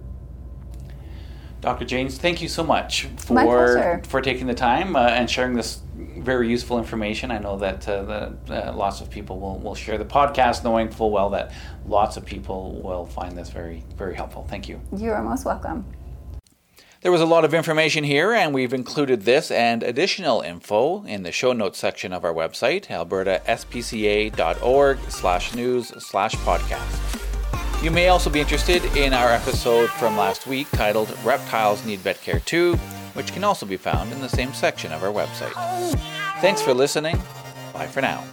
Dr. 1.61 1.85
James, 1.85 2.17
thank 2.17 2.41
you 2.41 2.49
so 2.49 2.63
much 2.63 3.07
for 3.17 4.01
for 4.07 4.21
taking 4.21 4.47
the 4.47 4.55
time 4.55 4.95
uh, 4.95 5.09
and 5.09 5.29
sharing 5.29 5.55
this 5.55 5.83
very 6.19 6.49
useful 6.49 6.79
information. 6.79 7.33
I 7.33 7.39
know 7.39 7.59
that 7.59 7.89
uh, 7.89 8.03
the, 8.05 8.69
uh, 8.69 8.73
lots 8.73 9.01
of 9.01 9.11
people 9.11 9.41
will, 9.41 9.59
will 9.59 9.75
share 9.75 9.99
the 9.99 10.05
podcast, 10.05 10.63
knowing 10.63 10.91
full 10.91 11.11
well 11.11 11.31
that 11.31 11.53
lots 11.87 12.17
of 12.17 12.25
people 12.25 12.81
will 12.81 13.07
find 13.07 13.37
this 13.37 13.51
very 13.51 13.83
very 13.97 14.15
helpful. 14.15 14.47
Thank 14.49 14.69
you. 14.69 14.81
You 14.97 15.11
are 15.11 15.23
most 15.25 15.45
welcome. 15.45 15.85
There 17.05 17.13
was 17.13 17.21
a 17.21 17.27
lot 17.27 17.45
of 17.45 17.53
information 17.53 18.03
here, 18.03 18.33
and 18.33 18.55
we've 18.55 18.73
included 18.73 19.27
this 19.27 19.51
and 19.51 19.83
additional 19.83 20.41
info 20.41 21.05
in 21.05 21.23
the 21.23 21.33
show 21.33 21.53
notes 21.53 21.79
section 21.79 22.15
of 22.15 22.25
our 22.25 22.33
website, 22.33 22.87
albertaspca.org 22.87 24.99
slash 25.11 25.55
news 25.55 25.89
slash 26.03 26.35
podcast. 26.37 27.85
You 27.85 27.91
may 27.91 28.09
also 28.09 28.31
be 28.31 28.41
interested 28.41 28.83
in 28.97 29.13
our 29.13 29.29
episode 29.29 29.91
from 29.91 30.17
last 30.17 30.47
week 30.47 30.71
titled 30.71 31.15
Reptiles 31.23 31.85
Need 31.85 31.99
Vet 31.99 32.23
Care 32.23 32.41
Too, 32.41 32.77
which 33.13 33.35
can 33.35 33.45
also 33.45 33.67
be 33.67 33.77
found 33.77 34.11
in 34.11 34.23
the 34.23 34.29
same 34.31 34.55
section 34.55 34.91
of 34.91 35.03
our 35.03 35.13
website. 35.13 35.53
Thanks 36.41 36.63
for 36.63 36.73
listening. 36.73 37.21
Bye 37.75 37.87
for 37.87 38.01
now. 38.01 38.25